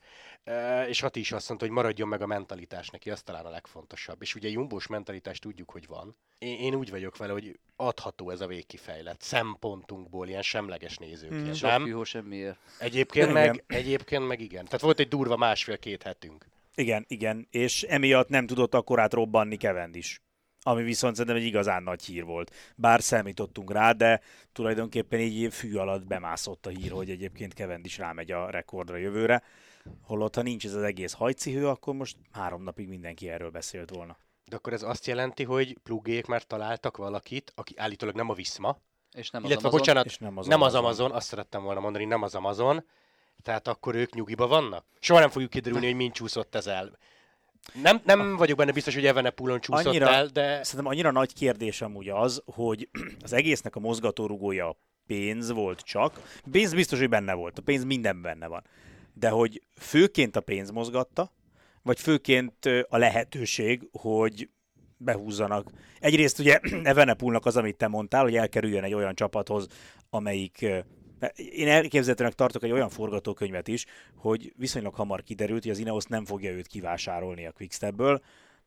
[0.87, 4.23] és Ati is azt mondta, hogy maradjon meg a mentalitás neki, az talán a legfontosabb.
[4.23, 6.17] És ugye jumbós mentalitás tudjuk, hogy van.
[6.39, 11.43] Én, én úgy vagyok vele, hogy adható ez a végkifejlet szempontunkból, ilyen semleges nézőként.
[11.43, 11.85] Hmm, Sok nem?
[11.85, 12.59] hűhó semmiért.
[12.79, 14.65] Egyébként meg, egyébként meg igen.
[14.65, 16.47] Tehát volt egy durva másfél-két hetünk.
[16.81, 20.23] Igen, igen, és emiatt nem tudott akkorát robbanni Kevend is.
[20.63, 22.55] Ami viszont szerintem egy igazán nagy hír volt.
[22.77, 24.21] Bár számítottunk rá, de
[24.53, 29.43] tulajdonképpen így fű alatt bemászott a hír, hogy egyébként Kevend is rámegy a rekordra jövőre.
[30.03, 34.17] Holott, ha nincs ez az egész hajcihő, akkor most három napig mindenki erről beszélt volna.
[34.45, 38.79] De akkor ez azt jelenti, hogy plugék már találtak valakit, aki állítólag nem a Viszma,
[39.13, 39.87] És nem az illetve Amazon.
[39.87, 40.85] bocsánat, És nem az nem az Amazon.
[40.85, 42.85] Amazon, azt szerettem volna mondani, nem az Amazon,
[43.43, 44.85] tehát akkor ők nyugiba vannak?
[45.01, 46.99] Soha nem fogjuk kiderülni, hogy mind csúszott ez el.
[47.83, 51.83] Nem, nem vagyok benne biztos, hogy Evenepoelon csúszott Annyira- el, de Szerintem annyira nagy kérdés
[51.83, 52.89] amúgy az, hogy
[53.25, 54.77] az egésznek a mozgatórugója a
[55.07, 56.21] pénz volt csak.
[56.51, 57.59] Pénz biztos, hogy benne volt.
[57.59, 58.65] A pénz minden benne van.
[59.13, 61.33] De hogy főként a pénz mozgatta,
[61.83, 64.49] vagy főként a lehetőség, hogy
[64.97, 65.71] behúzzanak.
[66.01, 69.67] Egyrészt ugye Evenepulnak az, amit te mondtál, hogy elkerüljön egy olyan csapathoz,
[70.11, 70.67] amelyik
[71.37, 76.25] én elképzelhetőnek tartok egy olyan forgatókönyvet is, hogy viszonylag hamar kiderült, hogy az Ineos nem
[76.25, 78.21] fogja őt kivásárolni a Quickstepből,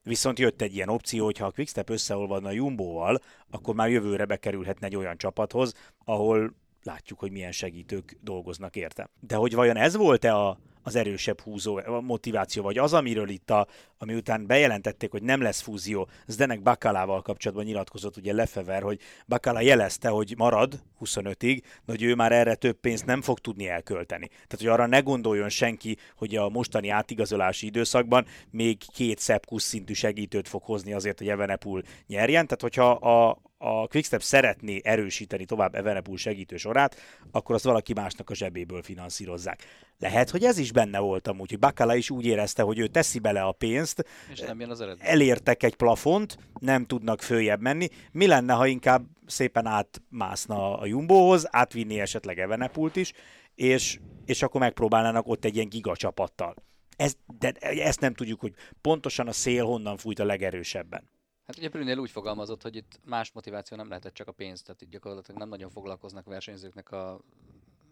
[0.06, 4.26] Viszont jött egy ilyen opció, hogy ha a Quickstep összeolvadna a Jumbo-val, akkor már jövőre
[4.26, 5.74] bekerülhetne egy olyan csapathoz,
[6.06, 9.10] ahol látjuk, hogy milyen segítők dolgoznak érte.
[9.20, 13.68] De hogy vajon ez volt-e a, az erősebb húzó motiváció, vagy az, amiről itt, a,
[13.98, 19.62] ami után bejelentették, hogy nem lesz fúzió, Zdenek Bakalával kapcsolatban nyilatkozott ugye Lefever, hogy Bakala
[19.62, 24.28] jelezte, hogy marad 25-ig, de hogy ő már erre több pénzt nem fog tudni elkölteni.
[24.28, 29.94] Tehát, hogy arra ne gondoljon senki, hogy a mostani átigazolási időszakban még két Szepkusz szintű
[29.94, 32.48] segítőt fog hozni azért, hogy Evenepul nyerjen.
[32.48, 36.96] Tehát, hogyha a, a Quickstep szeretné erősíteni tovább Evenepul segítő sorát,
[37.32, 39.64] akkor azt valaki másnak a zsebéből finanszírozzák.
[40.00, 43.20] Lehet, hogy ez is benne volt amúgy, hogy Bakala is úgy érezte, hogy ő teszi
[43.20, 45.08] bele a pénzt, És nem jön az eredmény.
[45.10, 47.88] elértek egy plafont, nem tudnak följebb menni.
[48.12, 53.14] Mi lenne, ha inkább szépen átmászna a Jumbohoz, átvinni esetleg Evenepult is,
[53.56, 56.56] és, és akkor megpróbálnának ott egy ilyen gigacsapattal.
[56.96, 61.12] Ez, de ezt nem tudjuk, hogy pontosan a szél honnan fújt a legerősebben.
[61.54, 64.82] Hát ugye Brünél úgy fogalmazott, hogy itt más motiváció nem lehetett csak a pénz, tehát
[64.82, 67.20] itt gyakorlatilag nem nagyon foglalkoznak versenyzőknek a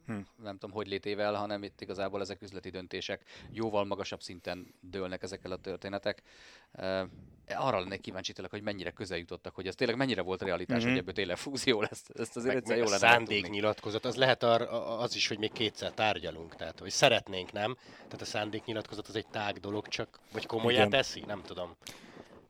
[0.06, 0.18] Hm.
[0.44, 5.52] nem tudom, hogy létével, hanem itt igazából ezek üzleti döntések jóval magasabb szinten dőlnek ezekkel
[5.52, 6.22] a történetek.
[6.74, 7.02] Uh,
[7.48, 10.90] arra lennék kíváncsi tényleg, hogy mennyire közel jutottak, hogy ez tényleg mennyire volt realitás, Mhm.
[10.90, 12.06] hogy ebből tényleg fúzió lesz.
[12.14, 14.62] Ezt azért egyszer meg jó a lenne szándéknyilatkozat, az lehet ar,
[15.00, 17.78] az is, hogy még kétszer tárgyalunk, tehát hogy szeretnénk, nem?
[17.96, 20.90] Tehát a szándéknyilatkozat az egy tág dolog, csak vagy komolyá Igen.
[20.90, 21.76] teszi, nem tudom.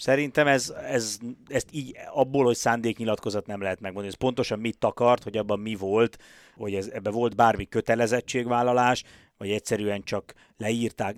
[0.01, 4.13] Szerintem ez, ez, ezt így abból, hogy szándéknyilatkozat nem lehet megmondani.
[4.13, 6.17] Ez pontosan mit takart, hogy abban mi volt,
[6.55, 9.03] hogy ez, ebbe volt bármi kötelezettségvállalás,
[9.37, 11.15] vagy egyszerűen csak leírták.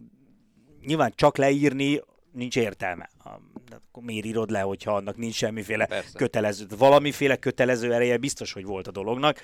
[0.86, 2.02] Nyilván csak leírni
[2.34, 3.10] nincs értelme.
[3.24, 6.18] Akkor miért írod le, hogyha annak nincs semmiféle Persze.
[6.18, 9.42] kötelező, valamiféle kötelező ereje biztos, hogy volt a dolognak,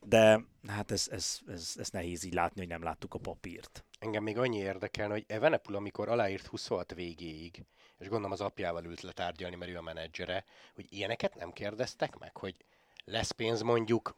[0.00, 3.84] de hát ez, ez, ez, ez nehéz így látni, hogy nem láttuk a papírt.
[3.98, 7.64] Engem még annyi érdekelne, hogy Evenepul, amikor aláírt 26 végéig,
[7.98, 12.18] és gondolom az apjával ült le tárgyalni, mert ő a menedzsere, hogy ilyeneket nem kérdeztek
[12.18, 12.56] meg, hogy
[13.04, 14.14] lesz pénz mondjuk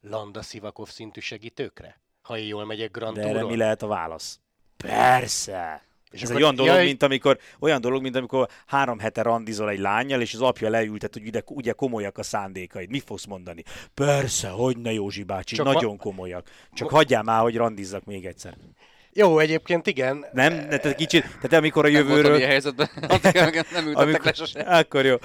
[0.00, 2.00] Landa Szivakov szintű segítőkre?
[2.22, 4.40] Ha én jól megyek Grand De erre mi lehet a válasz?
[4.76, 5.87] Persze!
[6.10, 6.84] És Ez akkor- egy olyan dolog, Jaj.
[6.84, 11.12] mint amikor, olyan dolog, mint amikor három hete randizol egy lányjal, és az apja leültet,
[11.12, 12.90] hogy ugye, ugye komolyak a szándékaid.
[12.90, 13.62] Mit fogsz mondani?
[13.94, 16.50] Persze, hogy ne Józsi bácsi, Csak nagyon komolyak.
[16.72, 18.56] Csak hagyjál már, hogy randizzak még egyszer.
[19.12, 20.26] Jó, egyébként igen.
[20.32, 20.68] Nem?
[20.68, 22.36] De tehát kicsit, tehát amikor a Nem jövőről...
[22.36, 24.60] ilyen helyzetben, nem ültettek le Amikor, sose.
[24.60, 25.16] akkor jó.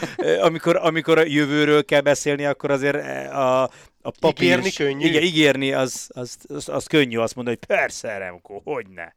[0.41, 2.95] Amikor, amikor a jövőről kell beszélni, akkor azért
[3.31, 3.63] a,
[4.01, 4.43] a papír...
[4.43, 5.05] Ígérni könnyű.
[5.07, 9.07] Igen, ígérni az, az, az, az könnyű azt mondani, hogy persze, Remko, hogy ne.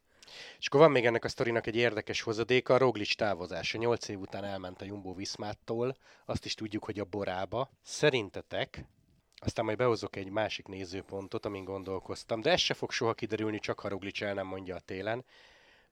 [0.66, 3.79] És akkor van még ennek a sztorinak egy érdekes hozadéka, a Roglic távozása.
[3.79, 7.70] Nyolc év után elment a Jumbo Viszmától, azt is tudjuk, hogy a Borába.
[7.83, 8.85] Szerintetek,
[9.37, 13.81] aztán majd behozok egy másik nézőpontot, amin gondolkoztam, de ez se fog soha kiderülni, csak
[13.81, 15.24] ha Roglic el nem mondja a télen,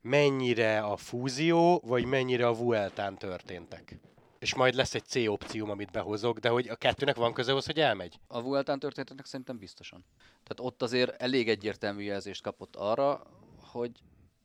[0.00, 3.98] mennyire a fúzió, vagy mennyire a Vueltán történtek.
[4.38, 7.80] És majd lesz egy C opcióm, amit behozok, de hogy a kettőnek van köze hogy
[7.80, 8.18] elmegy?
[8.26, 10.04] A Vueltán történetnek szerintem biztosan.
[10.28, 13.22] Tehát ott azért elég egyértelmű jelzést kapott arra,
[13.60, 13.90] hogy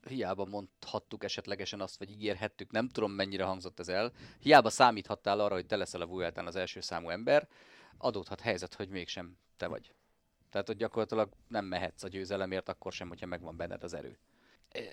[0.08, 5.54] hiába mondhattuk esetlegesen azt, vagy ígérhettük, nem tudom mennyire hangzott ez el, hiába számíthattál arra,
[5.54, 7.48] hogy te leszel a Vueltán az első számú ember,
[7.98, 9.94] adódhat helyzet, hogy mégsem te vagy.
[10.50, 14.18] Tehát, hogy gyakorlatilag nem mehetsz a győzelemért akkor sem, hogyha megvan benned az erő.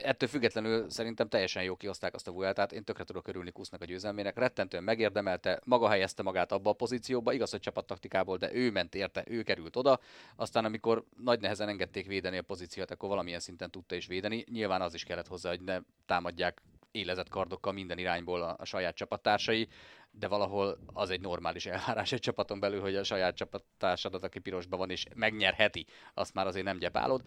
[0.02, 3.86] Ettől függetlenül szerintem teljesen jó kihozták azt a Vueltát, én tökre tudok örülni Kusznak a
[3.86, 8.96] győzelmének, rettentően megérdemelte, maga helyezte magát abba a pozícióba, igaz, hogy csapattaktikából, de ő ment
[8.96, 10.00] érte, ő került oda,
[10.36, 14.82] aztán amikor nagy nehezen engedték védeni a pozíciót, akkor valamilyen szinten tudta is védeni, nyilván
[14.82, 16.62] az is kellett hozzá, hogy ne támadják
[16.92, 19.68] élezett kardokkal minden irányból a, a saját csapattársai,
[20.12, 24.80] de valahol az egy normális elvárás egy csapaton belül, hogy a saját csapattársadat, aki pirosban
[24.80, 27.22] van, és megnyerheti, azt már azért nem gyepálod.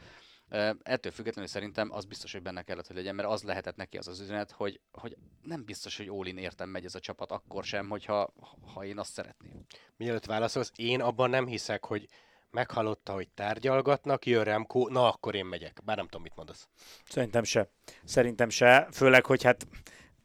[0.83, 4.09] Ettől függetlenül szerintem az biztos, hogy benne kellett, hogy legyen, mert az lehetett neki az
[4.09, 7.89] az üzenet, hogy, hogy nem biztos, hogy Ólin értem megy ez a csapat akkor sem,
[7.89, 8.33] hogyha
[8.75, 9.65] ha én azt szeretném.
[9.97, 12.07] Mielőtt válaszolsz, én abban nem hiszek, hogy
[12.51, 15.81] meghallotta, hogy tárgyalgatnak, jön Remco, na akkor én megyek.
[15.85, 16.69] Bár nem tudom, mit mondasz.
[17.05, 17.71] Szerintem se.
[18.05, 18.89] Szerintem se.
[18.93, 19.67] Főleg, hogy hát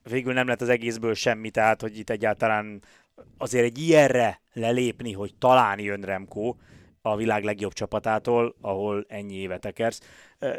[0.04, 2.84] végül nem lett az egészből semmi, tehát hogy itt egyáltalán
[3.38, 6.56] azért egy ilyenre lelépni, hogy talán jön Remco,
[7.12, 10.00] a világ legjobb csapatától, ahol ennyi éve tekersz.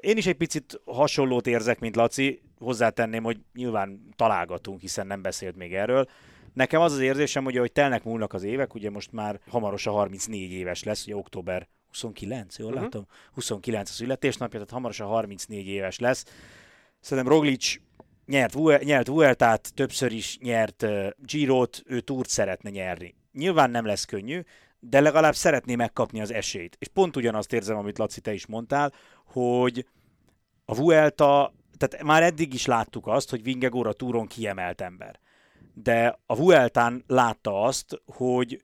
[0.01, 5.57] Én is egy picit hasonlót érzek, mint Laci, hozzátenném, hogy nyilván találgatunk, hiszen nem beszélt
[5.57, 6.09] még erről.
[6.53, 10.53] Nekem az az érzésem, hogy ahogy telnek múlnak az évek, ugye most már hamarosan 34
[10.53, 12.83] éves lesz, ugye október 29, jól uh-huh.
[12.83, 13.07] látom?
[13.33, 16.25] 29 a születésnapja, tehát hamarosan 34 éves lesz.
[17.01, 17.75] Szerintem Roglic
[18.27, 23.15] nyert, nyert Vueltát, többször is nyert uh, Girot, ő túrt szeretne nyerni.
[23.37, 24.40] Nyilván nem lesz könnyű,
[24.79, 26.77] de legalább szeretné megkapni az esélyt.
[26.79, 28.92] És pont ugyanazt érzem, amit Laci, te is mondtál,
[29.25, 29.87] hogy
[30.64, 35.20] a Vuelta, tehát már eddig is láttuk azt, hogy Vingegor a túron kiemelt ember.
[35.75, 38.62] De a Vueltán látta azt, hogy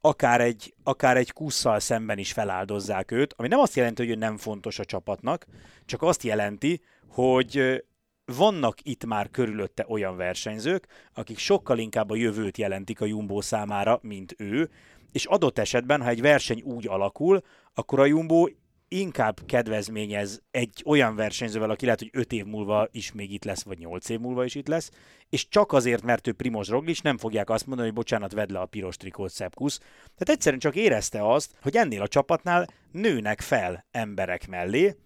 [0.00, 4.14] akár egy, akár egy kusszal szemben is feláldozzák őt, ami nem azt jelenti, hogy ő
[4.14, 5.46] nem fontos a csapatnak,
[5.84, 7.84] csak azt jelenti, hogy
[8.26, 13.98] vannak itt már körülötte olyan versenyzők, akik sokkal inkább a jövőt jelentik a Jumbo számára,
[14.02, 14.70] mint ő,
[15.12, 17.42] és adott esetben, ha egy verseny úgy alakul,
[17.74, 18.46] akkor a Jumbo
[18.88, 23.62] inkább kedvezményez egy olyan versenyzővel, aki lehet, hogy 5 év múlva is még itt lesz,
[23.62, 24.90] vagy 8 év múlva is itt lesz,
[25.28, 28.58] és csak azért, mert ő Primoz Roglic, nem fogják azt mondani, hogy bocsánat, vedd le
[28.58, 29.78] a piros trikót Szepkusz.
[29.78, 34.96] Tehát egyszerűen csak érezte azt, hogy ennél a csapatnál nőnek fel emberek mellé,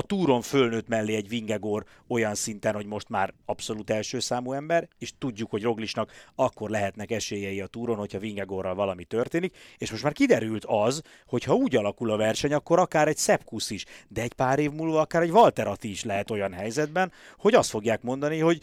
[0.00, 4.88] a túron fölnőtt mellé egy Vingegor olyan szinten, hogy most már abszolút első számú ember,
[4.98, 10.02] és tudjuk, hogy Roglisnak akkor lehetnek esélyei a túron, hogyha Vingegorral valami történik, és most
[10.02, 14.22] már kiderült az, hogy ha úgy alakul a verseny, akkor akár egy Szepkusz is, de
[14.22, 18.38] egy pár év múlva akár egy Valterati is lehet olyan helyzetben, hogy azt fogják mondani,
[18.38, 18.60] hogy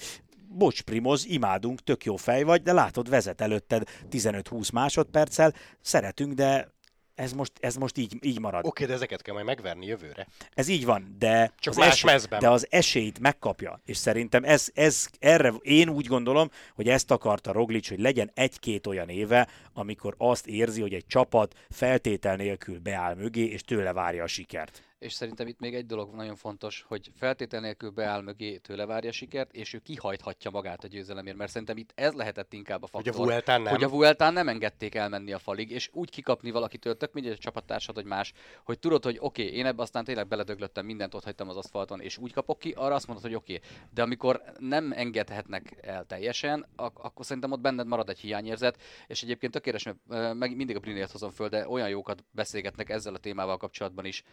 [0.49, 6.75] bocs Primoz, imádunk, tök jó fej vagy, de látod, vezet előtted 15-20 másodperccel, szeretünk, de
[7.17, 8.65] ez most, ez most így, így marad.
[8.65, 10.27] Oké, de ezeket kell majd megverni jövőre.
[10.53, 12.39] Ez így van, de, Csak az, más esély, mezben.
[12.39, 17.51] de az esélyt megkapja, és szerintem ez, ez erre, én úgy gondolom, hogy ezt akarta
[17.51, 23.15] Roglic, hogy legyen egy-két olyan éve, amikor azt érzi, hogy egy csapat feltétel nélkül beáll
[23.15, 27.11] mögé, és tőle várja a sikert és szerintem itt még egy dolog nagyon fontos, hogy
[27.15, 31.77] feltétel nélkül beáll mögé, tőle várja sikert, és ő kihajthatja magát a győzelemért, mert szerintem
[31.77, 33.13] itt ez lehetett inkább a faktor.
[33.13, 33.73] Hogy a Vueltán nem.
[33.73, 37.37] Hogy a Vueltán nem engedték elmenni a falig, és úgy kikapni valakitől, tök mindegy a
[37.37, 38.33] csapattársad, hogy más,
[38.63, 42.01] hogy tudod, hogy oké, okay, én ebbe aztán tényleg beledöglöttem, mindent ott hagytam az aszfalton,
[42.01, 43.55] és úgy kapok ki, arra azt mondod, hogy oké.
[43.55, 43.69] Okay.
[43.93, 49.23] De amikor nem engedhetnek el teljesen, ak- akkor szerintem ott benned marad egy hiányérzet, és
[49.23, 49.93] egyébként tökéletes,
[50.33, 54.23] meg mindig a Brinért hozom föl, de olyan jókat beszélgetnek ezzel a témával kapcsolatban is,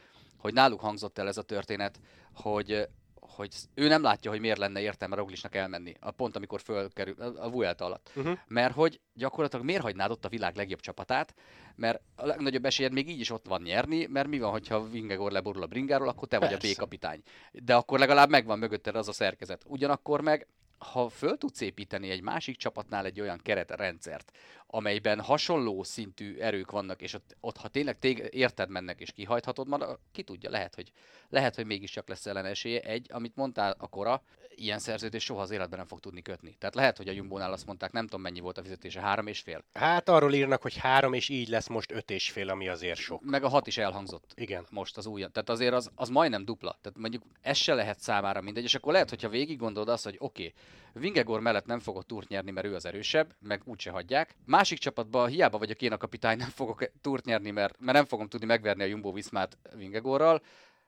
[0.44, 2.00] hogy náluk hangzott el ez a történet,
[2.34, 2.88] hogy
[3.20, 7.50] hogy ő nem látja, hogy miért lenne értelme Roglisnak elmenni, a pont amikor fölkerül a
[7.50, 8.10] Vuelta alatt.
[8.14, 8.38] Uh-huh.
[8.46, 11.34] Mert hogy gyakorlatilag miért hagynád ott a világ legjobb csapatát,
[11.74, 15.32] mert a legnagyobb esélyed még így is ott van nyerni, mert mi van, hogyha Vingegor
[15.32, 16.56] leborul a bringáról, akkor te Persze.
[16.56, 17.22] vagy a B-kapitány.
[17.52, 19.64] De akkor legalább megvan mögötted az a szerkezet.
[19.66, 20.46] Ugyanakkor meg
[20.78, 24.32] ha föl tudsz építeni egy másik csapatnál egy olyan keretrendszert,
[24.74, 29.68] amelyben hasonló szintű erők vannak, és ott, ott ha tényleg tég, érted mennek és kihajthatod,
[29.68, 29.80] már
[30.12, 30.92] ki tudja, lehet, hogy,
[31.28, 32.80] lehet, hogy mégiscsak lesz ellen esélye.
[32.80, 34.22] Egy, amit mondtál a kora,
[34.56, 36.56] ilyen szerződés soha az életben nem fog tudni kötni.
[36.58, 39.40] Tehát lehet, hogy a Jumbo-nál azt mondták, nem tudom mennyi volt a fizetése, három és
[39.40, 39.64] fél.
[39.72, 43.22] Hát arról írnak, hogy három és így lesz most öt és fél, ami azért sok.
[43.24, 44.32] Meg a hat is elhangzott.
[44.36, 44.66] Igen.
[44.70, 45.20] Most az új.
[45.20, 46.78] Tehát azért az, az majdnem dupla.
[46.82, 50.16] Tehát mondjuk ez se lehet számára mindegy, és akkor lehet, hogyha végig gondolod azt, hogy
[50.18, 50.54] oké, okay,
[50.94, 54.36] Vingegor mellett nem fogok túrt nyerni, mert ő az erősebb, meg úgyse hagyják.
[54.46, 58.28] Másik csapatban hiába vagyok én a kapitány, nem fogok túrt nyerni, mert, mert nem fogom
[58.28, 60.42] tudni megverni a Jumbo Viszmát Vingegorral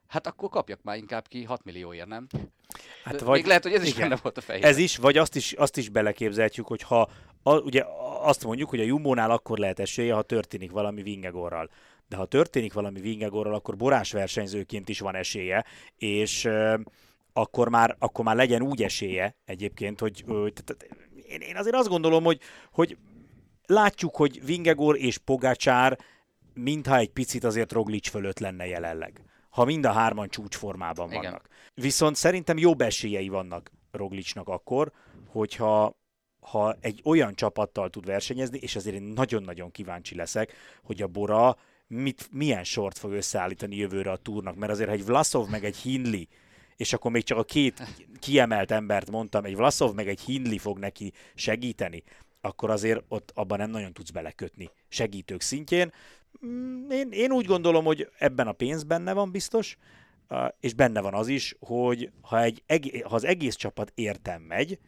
[0.07, 2.27] hát akkor kapjak már inkább ki 6 millióért, nem?
[3.05, 4.71] Hát vagy, Még lehet, hogy ez is igen, benne volt a fejében.
[4.71, 7.11] Ez is, vagy azt is, azt is beleképzelhetjük, hogy ha
[7.43, 7.85] a, ugye
[8.21, 11.71] azt mondjuk, hogy a Jumbo-nál akkor lehet esélye, ha történik valami Vingegorral.
[12.09, 15.65] De ha történik valami Vingegorral, akkor borás versenyzőként is van esélye,
[15.97, 16.49] és
[17.37, 20.25] akkor már, akkor már legyen úgy esélye egyébként, hogy
[21.29, 22.41] én, én azért azt gondolom, hogy,
[22.73, 22.97] hogy
[23.67, 25.99] látjuk, hogy Vingegor és Pogacsár
[26.55, 29.21] mintha egy picit azért Roglic fölött lenne jelenleg
[29.57, 31.23] ha mind a hárman csúcsformában Igen.
[31.23, 31.49] vannak.
[31.75, 34.93] Viszont szerintem jobb esélyei vannak Roglicsnak akkor,
[35.27, 35.97] hogyha
[36.41, 41.57] ha egy olyan csapattal tud versenyezni, és azért én nagyon-nagyon kíváncsi leszek, hogy a Bora
[41.87, 45.77] mit, milyen sort fog összeállítani jövőre a túrnak, mert azért, ha egy Vlasov meg egy
[45.77, 46.23] Hindley,
[46.77, 47.83] és akkor még csak a két
[48.19, 52.03] kiemelt embert mondtam, egy Vlasov meg egy Hindley fog neki segíteni,
[52.41, 55.93] akkor azért ott abban nem nagyon tudsz belekötni segítők szintjén.
[56.47, 59.77] Mm, Én, én úgy gondolom, hogy ebben a pénz benne van biztos,
[60.61, 62.63] és benne van az is, hogy ha, egy,
[63.05, 64.79] ha az egész csapat értem megy,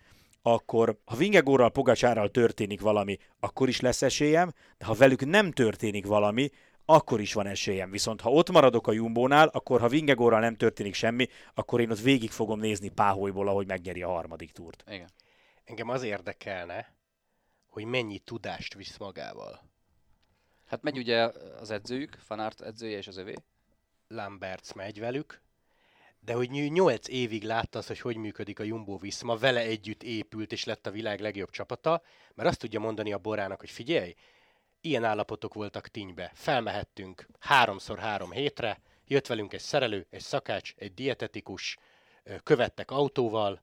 [0.43, 6.07] akkor ha Vingegorral, Pogacsárral történik valami, akkor is lesz esélyem, de ha velük nem történik
[6.07, 6.51] valami,
[6.91, 7.91] akkor is van esélyem.
[7.91, 12.01] Viszont ha ott maradok a Jumbónál, akkor ha Vingegorral nem történik semmi, akkor én ott
[12.01, 14.85] végig fogom nézni páholyból, ahogy megnyeri a harmadik túrt.
[14.87, 15.11] Igen.
[15.65, 16.95] Engem az érdekelne,
[17.67, 19.63] hogy mennyi tudást visz magával.
[20.67, 23.35] Hát megy ugye az edzőjük, Fanárt edzője és az övé.
[24.09, 25.43] Lamberts megy velük,
[26.21, 30.53] de hogy 8 évig látta azt, hogy hogy működik a Jumbo Viszma, vele együtt épült
[30.53, 32.03] és lett a világ legjobb csapata,
[32.35, 34.15] mert azt tudja mondani a Borának, hogy figyelj,
[34.81, 40.95] ilyen állapotok voltak Tinybe, felmehettünk háromszor három hétre, jött velünk egy szerelő, egy szakács, egy
[40.95, 41.77] dietetikus,
[42.43, 43.63] követtek autóval,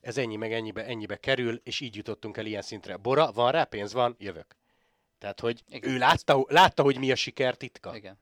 [0.00, 2.96] ez ennyi meg ennyibe, ennyibe kerül, és így jutottunk el ilyen szintre.
[2.96, 4.56] Bora, van rá, pénz van, jövök.
[5.18, 5.90] Tehát, hogy Igen.
[5.90, 7.96] ő látta, látta, hogy mi a siker titka.
[7.96, 8.18] Igen.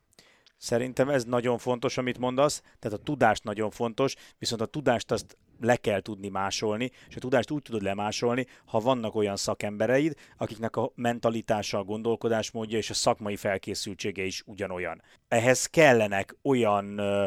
[0.57, 5.37] Szerintem ez nagyon fontos, amit mondasz, tehát a tudás nagyon fontos, viszont a tudást azt
[5.61, 10.77] le kell tudni másolni, és a tudást úgy tudod lemásolni, ha vannak olyan szakembereid, akiknek
[10.77, 15.03] a mentalitása, a gondolkodásmódja és a szakmai felkészültsége is ugyanolyan.
[15.29, 17.27] Ehhez kellenek olyan ö,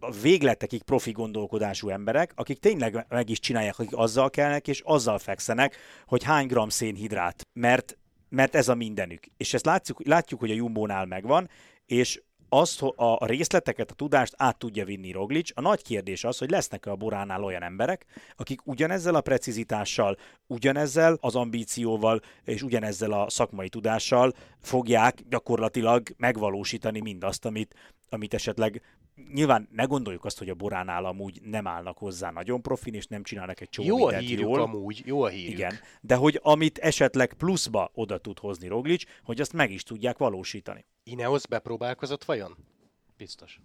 [0.00, 5.18] a végletekig profi gondolkodású emberek, akik tényleg meg is csinálják, akik azzal kelnek, és azzal
[5.18, 9.24] fekszenek, hogy hány gram szénhidrát, mert, mert ez a mindenük.
[9.36, 11.48] És ezt látjuk, látjuk, hogy a Jumbónál megvan,
[11.86, 15.50] és azt, a részleteket, a tudást át tudja vinni Roglic.
[15.54, 18.06] A nagy kérdés az, hogy lesznek-e a Boránál olyan emberek,
[18.36, 24.32] akik ugyanezzel a precizitással, ugyanezzel az ambícióval és ugyanezzel a szakmai tudással
[24.62, 27.74] fogják gyakorlatilag megvalósítani mindazt, amit,
[28.08, 28.82] amit esetleg
[29.32, 33.22] nyilván ne gondoljuk azt, hogy a Boránál amúgy nem állnak hozzá nagyon profin, és nem
[33.22, 34.60] csinálnak egy csomó Jó a mindent hírük jól.
[34.60, 35.52] amúgy, jó a hírük.
[35.52, 40.18] Igen, de hogy amit esetleg pluszba oda tud hozni Roglic, hogy azt meg is tudják
[40.18, 40.84] valósítani.
[41.02, 42.56] Ineos bepróbálkozott vajon?
[43.16, 43.60] Biztos.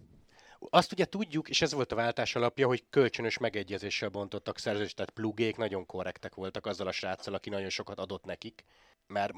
[0.70, 5.10] Azt ugye tudjuk, és ez volt a váltás alapja, hogy kölcsönös megegyezéssel bontottak szerződést, tehát
[5.10, 8.64] plugék nagyon korrektek voltak azzal a sráccal, aki nagyon sokat adott nekik,
[9.06, 9.32] mert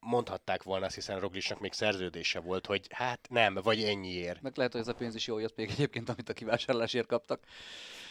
[0.00, 4.42] mondhatták volna, azt hiszen Roglicnak még szerződése volt, hogy hát nem, vagy ennyiért.
[4.42, 7.40] Meg lehet, hogy ez a pénz is jól jött még egyébként, amit a kivásárlásért kaptak.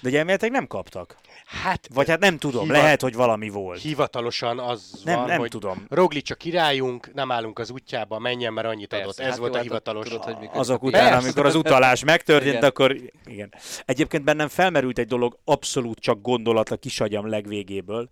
[0.01, 1.17] De ugye elméletileg nem kaptak.
[1.45, 3.81] Hát, Vagy hát nem tudom, Hiva- lehet, hogy valami volt.
[3.81, 5.85] hivatalosan az Nem, van, nem hogy tudom.
[5.89, 9.19] Roglic a királyunk, nem állunk az útjába, menjen, mert annyit Persze, adott.
[9.19, 10.07] Ez hát volt jó, a hát hivatalos.
[10.07, 10.59] tudod, hogy működik.
[10.59, 11.05] Azok Persze.
[11.07, 12.63] után, amikor az utalás megtörtént, Igen.
[12.69, 12.95] akkor
[13.25, 13.53] igen.
[13.85, 18.09] Egyébként bennem felmerült egy dolog, abszolút csak gondolat a kisagyam legvégéből.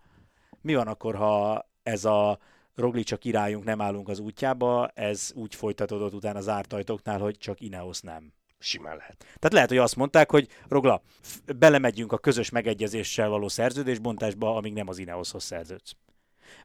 [0.62, 2.40] Mi van akkor, ha ez a
[2.76, 7.62] Roglic a királyunk, nem állunk az útjába, ez úgy folytatódott utána az ártajtóknál, hogy csak
[7.62, 8.34] Ineos nem.
[8.60, 9.18] Simán lehet.
[9.18, 11.02] Tehát lehet, hogy azt mondták, hogy Rogla,
[11.58, 15.96] belemegyünk a közös megegyezéssel való szerződésbontásba, amíg nem az Ineoshoz szerződsz.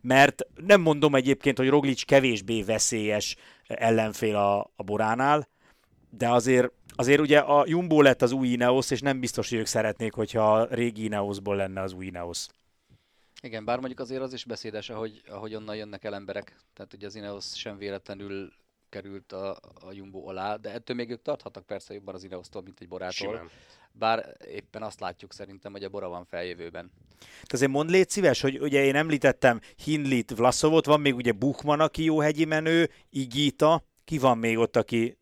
[0.01, 5.49] Mert nem mondom egyébként, hogy Roglic kevésbé veszélyes ellenfél a, a Boránál,
[6.11, 9.66] de azért, azért ugye a Jumbo lett az új Ineos, és nem biztos, hogy ők
[9.66, 12.46] szeretnék, hogyha a régi Ineosból lenne az új Ineos.
[13.42, 16.57] Igen, bár mondjuk azért az is beszédes, ahogy, ahogy onnan jönnek el emberek.
[16.74, 18.53] Tehát ugye az Ineos sem véletlenül
[18.88, 22.81] került a, a Jumbo alá, de ettől még ők tarthatnak persze jobban az Ineos-tól, mint
[22.81, 23.12] egy Borától.
[23.12, 23.50] Simán.
[23.92, 26.90] Bár éppen azt látjuk szerintem, hogy a Bora van feljövőben.
[27.18, 31.81] Tehát azért mondd légy szíves, hogy ugye én említettem Hindlit, Vlasovot, van még ugye Buchmann,
[31.81, 35.18] aki jó hegyi menő, Igita, ki van még ott, aki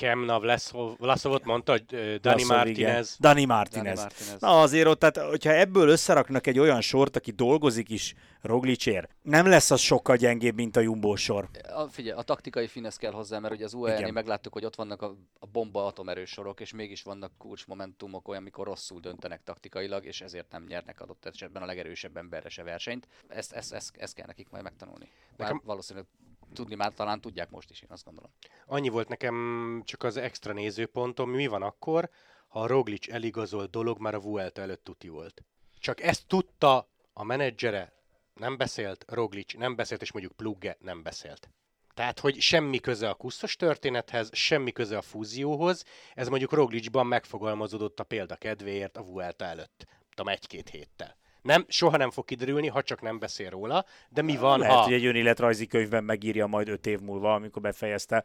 [0.00, 1.84] Kemna Vlaszov- Vlaszovot mondta, hogy
[2.20, 2.44] Dani.
[2.44, 3.16] Martinez.
[3.18, 3.96] Dani Martinez.
[3.98, 4.40] Dani Martinez.
[4.40, 9.46] Na azért ott, tehát, hogyha ebből összeraknak egy olyan sort, aki dolgozik is Roglicsér, nem
[9.46, 11.48] lesz az sokkal gyengébb, mint a Jumbo sor.
[11.74, 14.12] A, figyelj, a taktikai finesz kell hozzá, mert ugye az UAE-nél Igen.
[14.12, 18.66] megláttuk, hogy ott vannak a, a bomba atomerős sorok, és mégis vannak kulcsmomentumok olyan, amikor
[18.66, 23.08] rosszul döntenek taktikailag, és ezért nem nyernek adott esetben a legerősebb emberre se versenyt.
[23.28, 25.08] Ezt, ezt, ezt, ezt kell nekik majd megtanulni.
[25.36, 26.08] Bár Nekem- valószínűleg
[26.52, 28.30] tudni már talán tudják most is, én azt gondolom.
[28.66, 32.10] Annyi volt nekem csak az extra nézőpontom, mi van akkor,
[32.48, 35.44] ha a Roglic eligazol dolog már a Vuelta előtt tuti volt.
[35.78, 37.92] Csak ezt tudta a menedzsere,
[38.34, 41.50] nem beszélt, Roglic nem beszélt, és mondjuk Plugge nem beszélt.
[41.94, 45.84] Tehát, hogy semmi köze a kusztos történethez, semmi köze a fúzióhoz,
[46.14, 51.16] ez mondjuk Roglicban megfogalmazódott a példa kedvéért a Vuelta előtt, tudom, egy-két héttel.
[51.42, 54.82] Nem, soha nem fog kiderülni, ha csak nem beszél róla, de mi van, Lehet, ha...
[54.82, 58.24] hogy egy önéletrajzi könyvben megírja majd öt év múlva, amikor befejezte.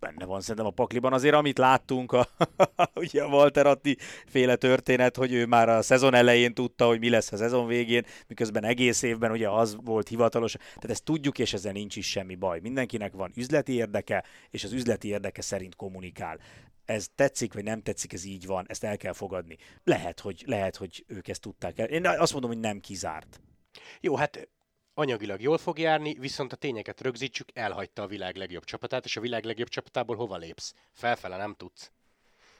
[0.00, 1.12] benne van szerintem a pakliban.
[1.12, 2.28] Azért amit láttunk, a,
[2.94, 7.10] ugye a Walter Atti féle történet, hogy ő már a szezon elején tudta, hogy mi
[7.10, 10.52] lesz a szezon végén, miközben egész évben ugye az volt hivatalos.
[10.52, 12.60] Tehát ezt tudjuk, és ezzel nincs is semmi baj.
[12.60, 16.38] Mindenkinek van üzleti érdeke, és az üzleti érdeke szerint kommunikál
[16.88, 19.56] ez tetszik, vagy nem tetszik, ez így van, ezt el kell fogadni.
[19.84, 21.86] Lehet, hogy, lehet, hogy ők ezt tudták el.
[21.86, 23.40] Én azt mondom, hogy nem kizárt.
[24.00, 24.48] Jó, hát
[24.94, 29.20] anyagilag jól fog járni, viszont a tényeket rögzítsük, elhagyta a világ legjobb csapatát, és a
[29.20, 30.74] világ legjobb csapatából hova lépsz?
[30.92, 31.92] Felfele nem tudsz.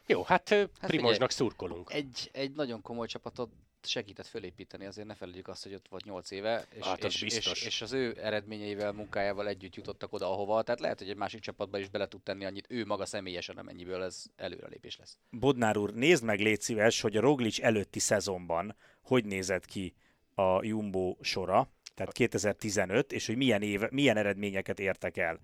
[0.06, 1.92] Jó, hát, hát Primozsnak szurkolunk.
[1.92, 3.50] Egy, egy nagyon komoly csapatot
[3.88, 7.64] segített fölépíteni, azért ne felejtjük azt, hogy ott volt 8 éve, és, hát és, és,
[7.64, 11.78] és, az ő eredményeivel, munkájával együtt jutottak oda, ahova, tehát lehet, hogy egy másik csapatba
[11.78, 15.18] is bele tud tenni annyit ő maga személyesen, amennyiből ez előrelépés lesz.
[15.30, 18.76] Bodnár úr, nézd meg légy szíves, hogy a Roglic előtti szezonban
[19.08, 19.94] hogy nézett ki
[20.34, 25.40] a Jumbo sora, tehát 2015, és hogy milyen, éve, milyen eredményeket értek el.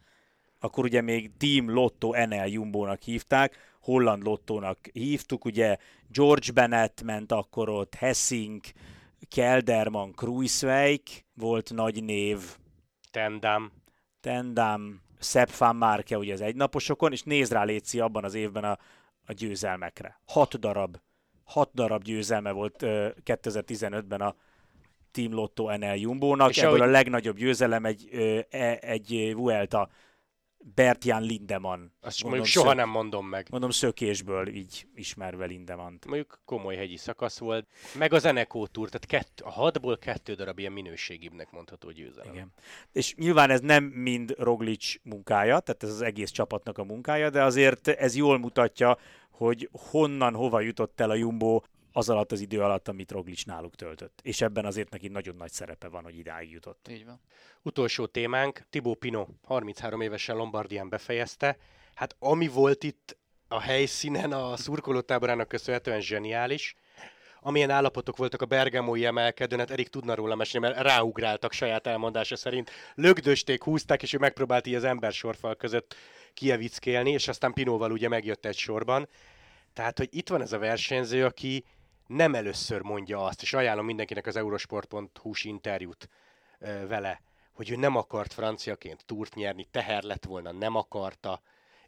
[0.58, 5.76] Akkor ugye még Team Lotto NL Jumbo-nak hívták, Holland Lottónak hívtuk, ugye
[6.08, 8.60] George Bennett ment akkor ott, Hessing,
[9.28, 12.38] Kelderman, Kruiswijk volt nagy név.
[13.10, 13.72] Tendam.
[14.20, 18.78] Tendam, Sepp van Marke ugye az egynaposokon, és nézd rá Léci abban az évben a,
[19.26, 20.20] a győzelmekre.
[20.26, 20.96] Hat darab,
[21.44, 24.34] hat darab győzelme volt uh, 2015-ben a
[25.10, 26.88] Team Lotto NL Jumbo-nak, és ebből ahogy...
[26.88, 28.08] a legnagyobb győzelem egy,
[28.50, 29.88] e, egy Vuelta
[30.74, 31.90] Bertjan Lindemann.
[32.00, 33.46] Azt mondom, mondjuk soha szök, nem mondom meg.
[33.50, 36.06] Mondom szökésből így ismerve Lindemant.
[36.06, 37.66] Mondjuk komoly hegyi szakasz volt.
[37.98, 42.32] Meg az Eneco Tour, tehát kett, a hatból kettő darab ilyen minőségibbnek mondható győzelem.
[42.32, 42.52] Igen.
[42.92, 47.42] És nyilván ez nem mind Roglic munkája, tehát ez az egész csapatnak a munkája, de
[47.42, 48.98] azért ez jól mutatja,
[49.30, 51.60] hogy honnan, hova jutott el a Jumbo
[51.96, 54.20] az alatt az idő alatt, amit Roglic náluk töltött.
[54.22, 56.88] És ebben azért neki nagyon nagy szerepe van, hogy idáig jutott.
[56.90, 57.20] Így van.
[57.62, 61.56] Utolsó témánk, Tibó Pino 33 évesen Lombardián befejezte.
[61.94, 63.16] Hát ami volt itt
[63.48, 66.74] a helyszínen a szurkolótáborának köszönhetően zseniális.
[67.40, 72.36] Amilyen állapotok voltak a bergamói emelkedőn, hát Erik tudna róla mesélni, mert ráugráltak saját elmondása
[72.36, 72.70] szerint.
[72.94, 75.94] Lögdösték, húzták, és ő megpróbált így az ember sorfal között
[76.34, 79.08] kievickélni, és aztán Pinóval ugye megjött egy sorban.
[79.72, 81.64] Tehát, hogy itt van ez a versenyző, aki
[82.06, 86.08] nem először mondja azt, és ajánlom mindenkinek az eurosport.hu-s interjút
[86.58, 91.42] ö, vele, hogy ő nem akart franciaként túrt nyerni, teher lett volna, nem akarta.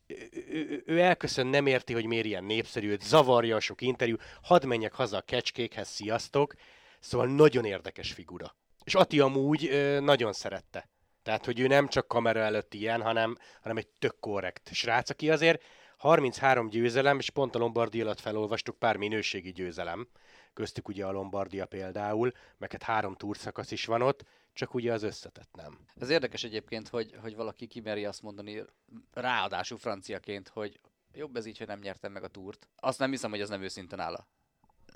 [0.06, 4.16] Ő, ő, ő elköszön, nem érti, hogy miért ilyen népszerű, őt zavarja a sok interjú,
[4.42, 6.54] hadd menjek haza a kecskékhez, sziasztok.
[7.00, 8.54] Szóval nagyon érdekes figura.
[8.84, 10.88] És Ati amúgy ö, nagyon szerette.
[11.22, 15.30] Tehát, hogy ő nem csak kamera előtt ilyen, hanem, hanem egy tök korrekt srác, aki
[15.30, 15.62] azért
[15.96, 20.08] 33 győzelem, és pont a Lombardia alatt felolvastuk pár minőségi győzelem,
[20.52, 25.02] köztük ugye a Lombardia például, meg hát három túrszakasz is van ott, csak ugye az
[25.02, 25.78] összetett nem.
[25.94, 28.64] Ez érdekes egyébként, hogy, hogy valaki kimeri azt mondani,
[29.12, 30.80] ráadásul franciaként, hogy
[31.12, 32.68] jobb ez így, hogy nem nyertem meg a túrt.
[32.76, 34.26] Azt nem hiszem, hogy ez nem őszinte nála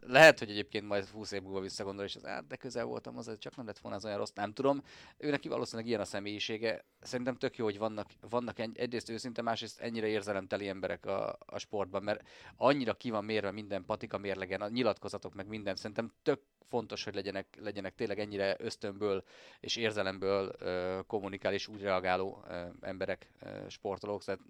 [0.06, 3.38] lehet, hogy egyébként majd 20 év múlva visszagondol, és az, hát, de közel voltam az,
[3.38, 4.82] csak nem lett volna az olyan rossz, nem tudom.
[5.16, 6.84] Ő neki valószínűleg ilyen a személyisége.
[7.00, 11.58] Szerintem tök jó, hogy vannak, vannak egy, egyrészt őszinte, másrészt ennyire érzelemteli emberek a, a
[11.58, 15.76] sportban, mert annyira ki van mérve minden patika mérlegen, a nyilatkozatok meg minden.
[15.76, 19.24] Szerintem tök fontos, hogy legyenek, legyenek tényleg ennyire ösztönből
[19.60, 24.22] és érzelemből ö, kommunikál és úgy reagáló ö, emberek, ö, sportolók.
[24.22, 24.44] Szóval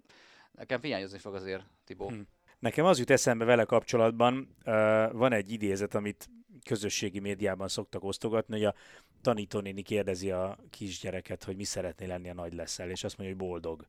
[0.51, 2.07] nekem hiányozni fog azért, Tibó.
[2.07, 2.27] Hmm.
[2.61, 4.73] Nekem az jut eszembe vele kapcsolatban, uh,
[5.11, 6.29] van egy idézet, amit
[6.65, 8.73] közösségi médiában szoktak osztogatni, hogy a
[9.21, 13.47] tanítónéni kérdezi a kisgyereket, hogy mi szeretné lenni a nagy leszel, és azt mondja, hogy
[13.47, 13.85] boldog.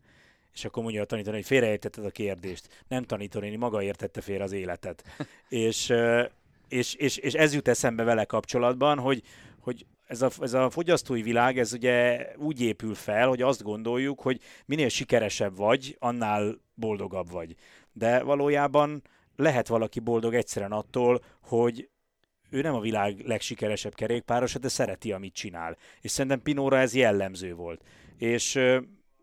[0.55, 2.85] És akkor mondja a tanítónéni, hogy félreértetted a kérdést.
[2.89, 5.05] Nem tanítónéni, maga értette félre az életet.
[5.49, 6.25] és, uh,
[6.69, 9.23] és, és, és ez jut eszembe vele kapcsolatban, hogy,
[9.61, 14.21] hogy ez a, ez a fogyasztói világ, ez ugye úgy épül fel, hogy azt gondoljuk,
[14.21, 17.57] hogy minél sikeresebb vagy, annál boldogabb vagy
[17.93, 19.03] de valójában
[19.37, 21.89] lehet valaki boldog egyszerűen attól, hogy
[22.51, 25.77] ő nem a világ legsikeresebb kerékpárosa, de szereti, amit csinál.
[26.01, 27.83] És szerintem Pinóra ez jellemző volt.
[28.17, 28.59] És,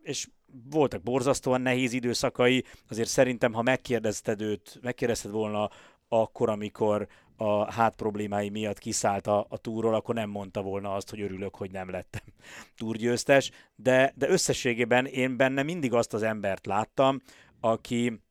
[0.04, 0.28] és
[0.70, 5.70] voltak borzasztóan nehéz időszakai, azért szerintem, ha megkérdezted őt, megkérdezted volna
[6.08, 7.08] akkor, amikor
[7.38, 11.56] a hát problémái miatt kiszállt a, a túról, akkor nem mondta volna azt, hogy örülök,
[11.56, 12.22] hogy nem lettem
[12.78, 17.22] túrgyőztes, de, de összességében én benne mindig azt az embert láttam,
[17.60, 18.22] aki,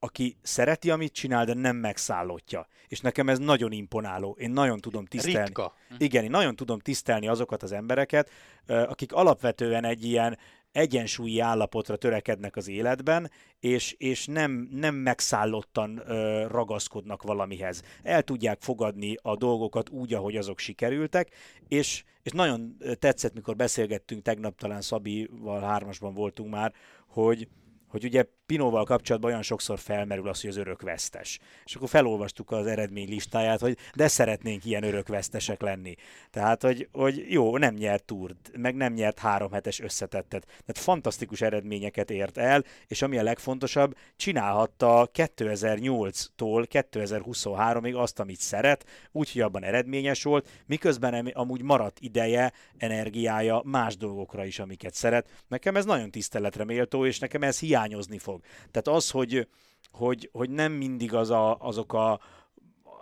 [0.00, 2.66] aki szereti, amit csinál, de nem megszállottja.
[2.88, 4.36] És nekem ez nagyon imponáló.
[4.38, 5.38] Én nagyon tudom tisztelni.
[5.38, 5.74] Ritka.
[5.98, 8.30] Igen, én nagyon tudom tisztelni azokat az embereket,
[8.66, 10.38] akik alapvetően egy ilyen
[10.72, 13.30] egyensúlyi állapotra törekednek az életben,
[13.60, 17.82] és, és nem, nem megszállottan ö, ragaszkodnak valamihez.
[18.02, 21.28] El tudják fogadni a dolgokat úgy, ahogy azok sikerültek,
[21.68, 26.72] és, és nagyon tetszett, mikor beszélgettünk, tegnap talán Szabival hármasban voltunk már,
[27.06, 27.48] hogy,
[27.90, 31.38] hogy ugye Pinóval kapcsolatban olyan sokszor felmerül az, hogy az örökvesztes.
[31.64, 35.94] És akkor felolvastuk az eredmény listáját, hogy de szeretnénk ilyen örökvesztesek lenni.
[36.30, 40.44] Tehát, hogy, hogy jó, nem nyert túrt, meg nem nyert három hetes összetettet.
[40.46, 48.84] Tehát fantasztikus eredményeket ért el, és ami a legfontosabb, csinálhatta 2008-tól 2023-ig azt, amit szeret,
[49.12, 55.28] úgyhogy abban eredményes volt, miközben amúgy maradt ideje, energiája más dolgokra is, amiket szeret.
[55.48, 58.40] Nekem ez nagyon tiszteletre méltó, és nekem ez hiányozni fog.
[58.70, 59.48] Tehát az, hogy,
[59.92, 62.20] hogy, hogy nem mindig az a, azok a,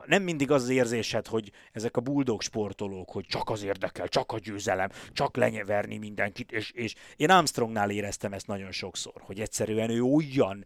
[0.06, 4.32] nem mindig az, az érzésed, hogy ezek a buldog sportolók, hogy csak az érdekel, csak
[4.32, 9.90] a győzelem, csak lenyeverni mindenkit, és, és én Armstrongnál éreztem ezt nagyon sokszor, hogy egyszerűen
[9.90, 10.64] ő olyan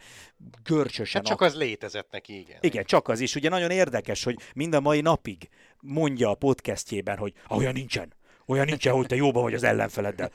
[0.62, 1.20] görcsösen...
[1.20, 2.58] Hát csak az létezett neki, igen.
[2.60, 3.34] Igen, csak az is.
[3.34, 5.48] Ugye nagyon érdekes, hogy mind a mai napig
[5.80, 8.12] mondja a podcastjében, hogy olyan nincsen,
[8.52, 10.30] olyan nincs, hogy te jóban vagy az ellenfeleddel.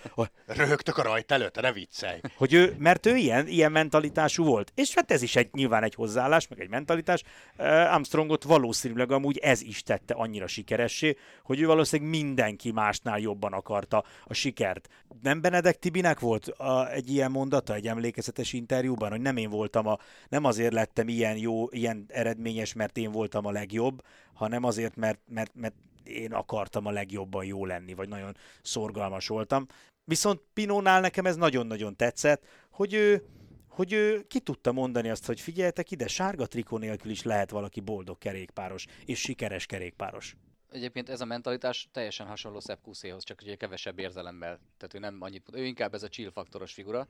[0.45, 2.19] Röhögtök a rajt előtt, ne viccelj.
[2.35, 4.71] Hogy ő, mert ő ilyen, ilyen mentalitású volt.
[4.75, 7.23] És hát ez is egy, nyilván egy hozzáállás, meg egy mentalitás.
[7.57, 14.03] Armstrongot valószínűleg amúgy ez is tette annyira sikeressé, hogy ő valószínűleg mindenki másnál jobban akarta
[14.23, 14.89] a sikert.
[15.21, 19.87] Nem Benedek Tibinek volt a, egy ilyen mondata egy emlékezetes interjúban, hogy nem én voltam
[19.87, 19.97] a,
[20.29, 24.03] nem azért lettem ilyen jó, ilyen eredményes, mert én voltam a legjobb,
[24.33, 25.73] hanem azért, mert, mert, mert
[26.07, 29.67] én akartam a legjobban jó lenni, vagy nagyon szorgalmas voltam.
[30.03, 33.23] Viszont Pinónál nekem ez nagyon-nagyon tetszett, hogy ő,
[33.67, 37.79] hogy ő ki tudta mondani azt, hogy figyeljetek ide, sárga trikó nélkül is lehet valaki
[37.79, 40.35] boldog kerékpáros, és sikeres kerékpáros.
[40.71, 44.59] Egyébként ez a mentalitás teljesen hasonló Sepp Kuszéhoz, csak ugye kevesebb érzelemmel.
[44.77, 47.07] Tehát ő nem annyit, ő inkább ez a chill faktoros figura,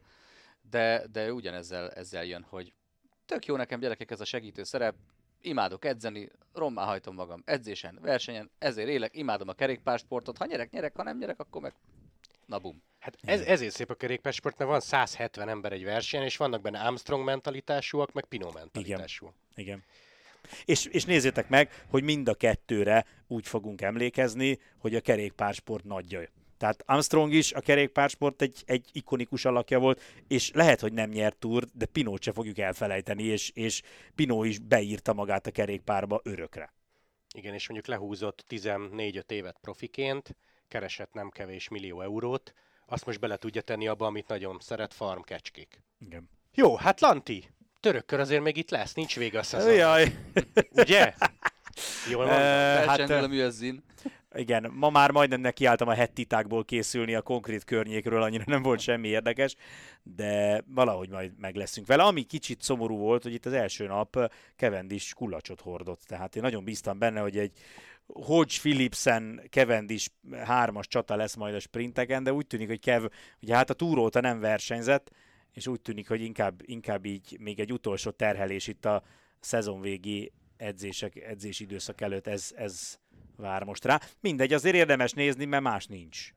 [0.69, 2.73] de, de ő ugyanezzel ezzel jön, hogy
[3.25, 4.95] tök jó nekem gyerekek ez a segítő szerep,
[5.47, 10.95] imádok edzeni, rommá hajtom magam edzésen, versenyen, ezért élek, imádom a kerékpársportot, ha nyerek, nyerek,
[10.95, 11.73] ha nem nyerek, akkor meg
[12.45, 12.83] na bum.
[12.99, 16.79] Hát ez, ezért szép a kerékpársport, mert van 170 ember egy versenyen, és vannak benne
[16.79, 19.33] Armstrong mentalitásúak, meg Pino mentalitású.
[19.55, 19.65] Igen.
[19.65, 19.83] Igen.
[20.65, 26.21] És, és nézzétek meg, hogy mind a kettőre úgy fogunk emlékezni, hogy a kerékpársport nagyja
[26.57, 31.37] tehát Armstrong is a kerékpársport egy, egy ikonikus alakja volt, és lehet, hogy nem nyert
[31.37, 33.81] túr, de Pinót se fogjuk elfelejteni, és, és
[34.15, 36.73] Pinó is beírta magát a kerékpárba örökre.
[37.35, 40.35] Igen, és mondjuk lehúzott 14-5 évet profiként,
[40.67, 42.53] keresett nem kevés millió eurót,
[42.85, 45.81] azt most bele tudja tenni abba, amit nagyon szeret, farm kecskék.
[45.99, 46.29] Igen.
[46.53, 47.49] Jó, hát Lanti,
[47.79, 49.73] törökkör azért még itt lesz, nincs vége a szezon.
[49.73, 50.15] Jaj.
[50.71, 51.13] Ugye?
[52.11, 52.41] Jól mondom.
[52.41, 53.27] Uh, hát, a
[54.37, 59.07] igen, ma már majdnem nekiálltam a hettitákból készülni a konkrét környékről, annyira nem volt semmi
[59.07, 59.55] érdekes,
[60.03, 62.03] de valahogy majd meg leszünk vele.
[62.03, 66.63] Ami kicsit szomorú volt, hogy itt az első nap Cavendish kullacsot hordott, tehát én nagyon
[66.63, 67.51] bíztam benne, hogy egy
[68.07, 70.09] Hodge Philipsen Cavendish
[70.43, 73.05] hármas csata lesz majd a sprinteken, de úgy tűnik, hogy Kev,
[73.41, 75.11] ugye hát a túróta nem versenyzett,
[75.53, 79.03] és úgy tűnik, hogy inkább, inkább így még egy utolsó terhelés itt a
[79.39, 82.99] szezonvégi edzések, edzési időszak előtt ez, ez
[83.37, 84.01] vár most rá.
[84.19, 86.33] Mindegy, azért érdemes nézni, mert más nincs.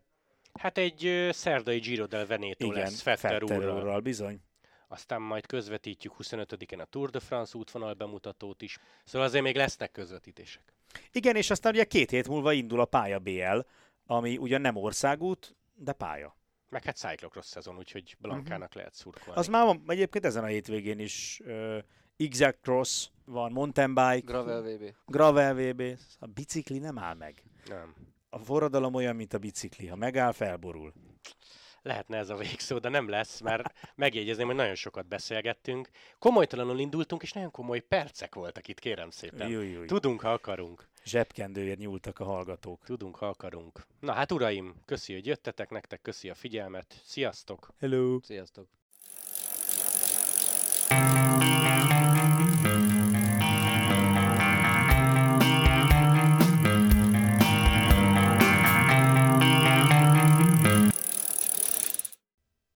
[0.52, 3.80] Hát egy szerdai Giro del Veneto Igen, lesz Fetter, Fetter úrral.
[3.80, 4.00] úrral.
[4.00, 4.40] bizony.
[4.88, 8.78] Aztán majd közvetítjük 25-en a Tour de France útvonal bemutatót is.
[9.04, 10.74] Szóval azért még lesznek közvetítések.
[11.12, 13.58] Igen, és aztán ugye két hét múlva indul a pálya BL,
[14.06, 16.36] ami ugyan nem országút, de pálya.
[16.68, 18.76] Meg hát cyclocross szezon, úgyhogy Blankának uh-huh.
[18.76, 19.40] lehet szurkolni.
[19.40, 21.78] Az már van, egyébként ezen a hétvégén is uh,
[22.20, 24.20] Exact Cross van, mountain bike.
[24.24, 24.94] Gravel VB.
[25.06, 25.82] Gravel VB.
[26.18, 27.42] A bicikli nem áll meg.
[27.66, 27.94] Nem.
[28.30, 29.86] A forradalom olyan, mint a bicikli.
[29.86, 30.92] Ha megáll, felborul.
[31.82, 35.88] Lehetne ez a végszó, de nem lesz, mert megjegyezném, hogy nagyon sokat beszélgettünk.
[36.18, 39.48] Komolytalanul indultunk, és nagyon komoly percek voltak itt, kérem szépen.
[39.48, 39.86] Júj, júj.
[39.86, 40.88] Tudunk, ha akarunk.
[41.04, 42.84] Zsebkendőért nyúltak a hallgatók.
[42.84, 43.86] Tudunk, ha akarunk.
[44.00, 47.00] Na hát uraim, köszi, hogy jöttetek, nektek köszi a figyelmet.
[47.04, 47.72] Sziasztok!
[47.78, 48.20] Hello!
[48.22, 48.68] Sziasztok!